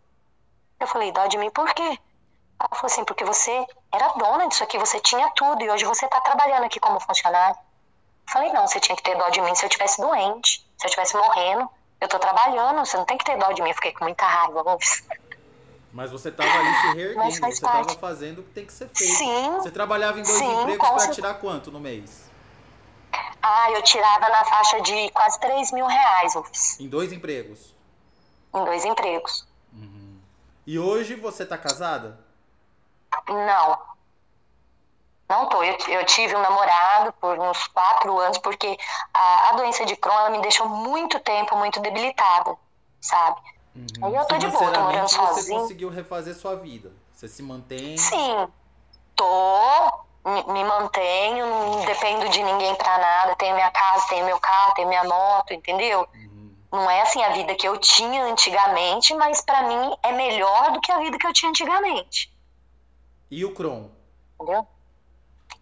Eu 0.78 0.86
falei: 0.86 1.12
Dó 1.12 1.26
de 1.26 1.38
mim 1.38 1.50
por 1.50 1.72
quê? 1.74 1.98
Ela 2.58 2.68
falou 2.70 2.86
assim, 2.86 3.04
porque 3.04 3.24
você 3.24 3.66
era 3.94 4.08
dona 4.08 4.48
disso 4.48 4.64
aqui, 4.64 4.78
você 4.78 4.98
tinha 5.00 5.28
tudo 5.30 5.62
e 5.62 5.70
hoje 5.70 5.84
você 5.84 6.04
está 6.04 6.20
trabalhando 6.20 6.64
aqui 6.64 6.80
como 6.80 6.98
funcionário. 6.98 7.56
Falei, 8.30 8.52
não, 8.52 8.66
você 8.66 8.80
tinha 8.80 8.96
que 8.96 9.02
ter 9.02 9.16
dó 9.16 9.28
de 9.28 9.40
mim 9.40 9.54
se 9.54 9.64
eu 9.64 9.68
tivesse 9.68 10.00
doente, 10.00 10.66
se 10.76 10.86
eu 10.86 10.90
tivesse 10.90 11.16
morrendo. 11.16 11.68
Eu 12.00 12.08
tô 12.08 12.18
trabalhando, 12.18 12.84
você 12.84 12.96
não 12.96 13.04
tem 13.04 13.16
que 13.16 13.24
ter 13.24 13.38
dó 13.38 13.52
de 13.52 13.62
mim. 13.62 13.68
Eu 13.68 13.74
fiquei 13.74 13.92
com 13.92 14.04
muita 14.04 14.26
raiva, 14.26 14.62
vamos. 14.62 15.04
Mas 15.92 16.10
você 16.10 16.30
tava 16.30 16.50
ali 16.50 16.74
se 16.74 16.86
reerguendo, 16.94 17.30
você 17.30 17.60
parte. 17.60 17.86
tava 17.86 18.00
fazendo 18.00 18.40
o 18.40 18.42
que 18.42 18.50
tem 18.50 18.66
que 18.66 18.72
ser 18.72 18.88
feito. 18.88 19.14
Sim. 19.14 19.52
Você 19.52 19.70
trabalhava 19.70 20.18
em 20.18 20.24
dois 20.24 20.36
sim, 20.36 20.62
empregos 20.62 20.88
para 20.88 21.10
tirar 21.12 21.34
quanto 21.34 21.70
no 21.70 21.78
mês? 21.78 22.28
Ah, 23.40 23.70
eu 23.70 23.82
tirava 23.82 24.28
na 24.28 24.44
faixa 24.44 24.80
de 24.80 25.10
quase 25.10 25.38
3 25.38 25.70
mil 25.70 25.86
reais, 25.86 26.34
Ufs. 26.34 26.80
Em 26.80 26.88
dois 26.88 27.12
empregos? 27.12 27.72
Em 28.52 28.64
dois 28.64 28.84
empregos. 28.84 29.46
Uhum. 29.72 30.18
E 30.66 30.78
hoje 30.78 31.14
você 31.14 31.46
tá 31.46 31.56
casada? 31.56 32.18
Não. 33.28 33.78
Não 35.28 35.48
tô. 35.48 35.62
Eu, 35.62 35.76
eu 35.88 36.04
tive 36.04 36.36
um 36.36 36.40
namorado 36.40 37.12
por 37.14 37.38
uns 37.38 37.66
quatro 37.68 38.18
anos, 38.18 38.38
porque 38.38 38.76
a, 39.12 39.50
a 39.50 39.52
doença 39.52 39.84
de 39.86 39.96
Crohn 39.96 40.30
me 40.30 40.40
deixou 40.40 40.68
muito 40.68 41.18
tempo 41.20 41.56
muito 41.56 41.80
debilitada, 41.80 42.56
sabe? 43.00 43.40
Uhum. 43.74 43.86
Aí 44.02 44.14
eu 44.14 44.24
tô 44.26 44.36
de 44.36 44.48
boa, 44.48 44.70
tô 44.70 44.80
morando 44.80 45.08
sozinha. 45.08 45.58
Você 45.58 45.62
conseguiu 45.62 45.88
refazer 45.88 46.34
sua 46.34 46.54
vida? 46.56 46.92
Você 47.12 47.26
se 47.26 47.42
mantém? 47.42 47.96
Sim. 47.96 48.48
Tô, 49.16 50.04
me, 50.24 50.52
me 50.52 50.64
mantenho, 50.64 51.46
não 51.46 51.84
dependo 51.84 52.28
de 52.28 52.42
ninguém 52.42 52.74
pra 52.76 52.98
nada. 52.98 53.34
Tenho 53.36 53.54
minha 53.54 53.70
casa, 53.70 54.06
tenho 54.08 54.26
meu 54.26 54.38
carro, 54.38 54.74
tenho 54.74 54.88
minha 54.88 55.04
moto, 55.04 55.54
entendeu? 55.54 56.06
Uhum. 56.14 56.54
Não 56.70 56.90
é 56.90 57.02
assim 57.02 57.22
a 57.22 57.30
vida 57.30 57.54
que 57.54 57.66
eu 57.66 57.78
tinha 57.78 58.24
antigamente, 58.24 59.14
mas 59.14 59.40
para 59.40 59.62
mim 59.62 59.96
é 60.02 60.12
melhor 60.12 60.72
do 60.72 60.80
que 60.80 60.92
a 60.92 60.98
vida 60.98 61.18
que 61.18 61.26
eu 61.26 61.32
tinha 61.32 61.50
antigamente. 61.50 62.32
E 63.30 63.44
o 63.44 63.54
Crohn? 63.54 63.88
Entendeu? 64.40 64.66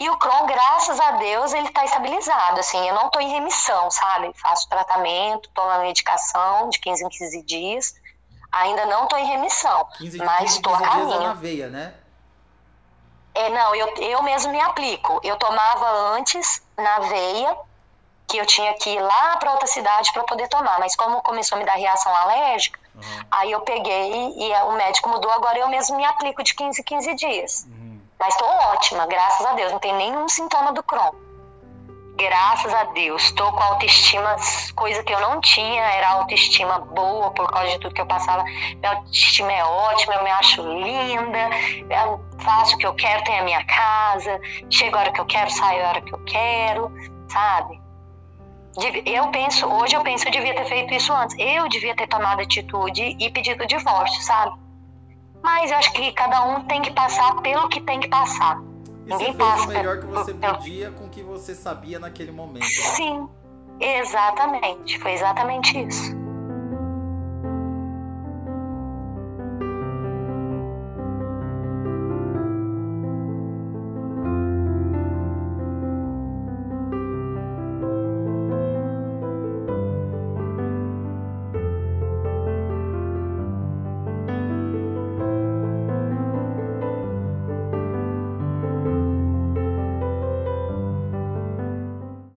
E 0.02 0.10
o 0.10 0.16
Crohn, 0.16 0.46
graças 0.46 0.98
a 0.98 1.12
Deus, 1.12 1.52
ele 1.52 1.68
está 1.68 1.84
estabilizado, 1.84 2.58
assim, 2.58 2.88
eu 2.88 2.92
não 2.92 3.06
estou 3.06 3.22
em 3.22 3.30
remissão, 3.30 3.88
sabe? 3.88 4.32
Faço 4.34 4.68
tratamento, 4.68 5.48
tomo 5.54 5.78
medicação 5.78 6.68
de 6.70 6.80
15 6.80 7.04
em 7.04 7.08
15 7.08 7.42
dias, 7.42 7.94
ainda 8.50 8.84
não 8.86 9.04
estou 9.04 9.16
em 9.16 9.26
remissão, 9.26 9.86
15, 9.98 10.18
mas 10.18 10.56
estou 10.56 10.74
a 10.74 10.80
caminho. 10.80 11.06
Dias 11.06 11.20
é 11.20 11.24
na 11.24 11.34
veia, 11.34 11.68
né? 11.68 11.94
É, 13.32 13.48
não, 13.50 13.76
eu, 13.76 13.94
eu 13.98 14.22
mesmo 14.24 14.50
me 14.50 14.60
aplico. 14.60 15.20
Eu 15.22 15.36
tomava 15.36 15.88
antes 16.16 16.60
na 16.76 16.98
veia, 16.98 17.56
que 18.26 18.38
eu 18.38 18.44
tinha 18.44 18.74
que 18.74 18.90
ir 18.90 19.00
lá 19.00 19.36
para 19.36 19.52
outra 19.52 19.68
cidade 19.68 20.12
para 20.12 20.24
poder 20.24 20.48
tomar, 20.48 20.80
mas 20.80 20.96
como 20.96 21.22
começou 21.22 21.54
a 21.54 21.58
me 21.60 21.64
dar 21.64 21.76
reação 21.76 22.12
alérgica, 22.16 22.82
Uhum. 22.94 23.24
Aí 23.30 23.50
eu 23.50 23.60
peguei 23.60 24.34
e 24.36 24.52
o 24.64 24.72
médico 24.72 25.08
mudou, 25.08 25.30
agora 25.30 25.58
eu 25.58 25.68
mesmo 25.68 25.96
me 25.96 26.04
aplico 26.04 26.42
de 26.42 26.54
15 26.54 26.80
em 26.80 26.84
15 26.84 27.14
dias. 27.14 27.64
Uhum. 27.66 27.81
Mas 28.22 28.34
estou 28.34 28.48
ótima, 28.48 29.04
graças 29.08 29.44
a 29.44 29.52
Deus, 29.54 29.72
não 29.72 29.80
tem 29.80 29.92
nenhum 29.94 30.28
sintoma 30.28 30.72
do 30.72 30.80
Crohn. 30.84 31.10
graças 32.16 32.72
a 32.72 32.84
Deus, 32.84 33.20
estou 33.20 33.50
com 33.50 33.60
autoestima, 33.60 34.36
coisa 34.76 35.02
que 35.02 35.12
eu 35.12 35.18
não 35.18 35.40
tinha, 35.40 35.82
era 35.82 36.08
autoestima 36.10 36.78
boa 36.78 37.32
por 37.32 37.50
causa 37.50 37.70
de 37.70 37.80
tudo 37.80 37.92
que 37.92 38.00
eu 38.00 38.06
passava. 38.06 38.44
Minha 38.44 38.90
autoestima 38.90 39.52
é 39.52 39.64
ótima, 39.64 40.14
eu 40.14 40.22
me 40.22 40.30
acho 40.30 40.62
linda, 40.62 41.50
eu 41.90 42.24
faço 42.38 42.76
o 42.76 42.78
que 42.78 42.86
eu 42.86 42.94
quero, 42.94 43.24
tenho 43.24 43.40
a 43.40 43.44
minha 43.44 43.66
casa, 43.66 44.40
chego 44.70 44.96
a 44.96 45.00
hora 45.00 45.12
que 45.12 45.20
eu 45.20 45.26
quero, 45.26 45.50
saio 45.50 45.84
a 45.84 45.88
hora 45.88 46.00
que 46.00 46.14
eu 46.14 46.24
quero, 46.24 46.92
sabe? 47.28 47.82
Eu 49.04 49.32
penso, 49.32 49.66
hoje 49.66 49.96
eu 49.96 50.02
penso, 50.04 50.28
eu 50.28 50.30
devia 50.30 50.54
ter 50.54 50.66
feito 50.66 50.94
isso 50.94 51.12
antes. 51.12 51.34
Eu 51.40 51.68
devia 51.68 51.96
ter 51.96 52.06
tomado 52.06 52.40
atitude 52.40 53.16
e 53.18 53.30
pedido 53.30 53.64
o 53.64 53.66
divórcio, 53.66 54.22
sabe? 54.22 54.62
Mas 55.42 55.70
eu 55.70 55.78
acho 55.78 55.92
que 55.92 56.12
cada 56.12 56.44
um 56.44 56.64
tem 56.64 56.80
que 56.82 56.92
passar 56.92 57.40
pelo 57.42 57.68
que 57.68 57.80
tem 57.80 58.00
que 58.00 58.08
passar. 58.08 58.60
E 59.04 59.10
Ninguém 59.10 59.18
você 59.18 59.24
fez 59.24 59.36
passa 59.36 59.64
o 59.64 59.68
melhor 59.68 59.98
que 59.98 60.06
você 60.06 60.34
podia 60.34 60.90
com 60.92 61.04
o 61.06 61.08
que 61.08 61.22
você 61.22 61.54
sabia 61.54 61.98
naquele 61.98 62.30
momento. 62.30 62.64
Sim, 62.64 63.28
exatamente. 63.80 64.98
Foi 65.00 65.12
exatamente 65.12 65.86
isso. 65.86 66.21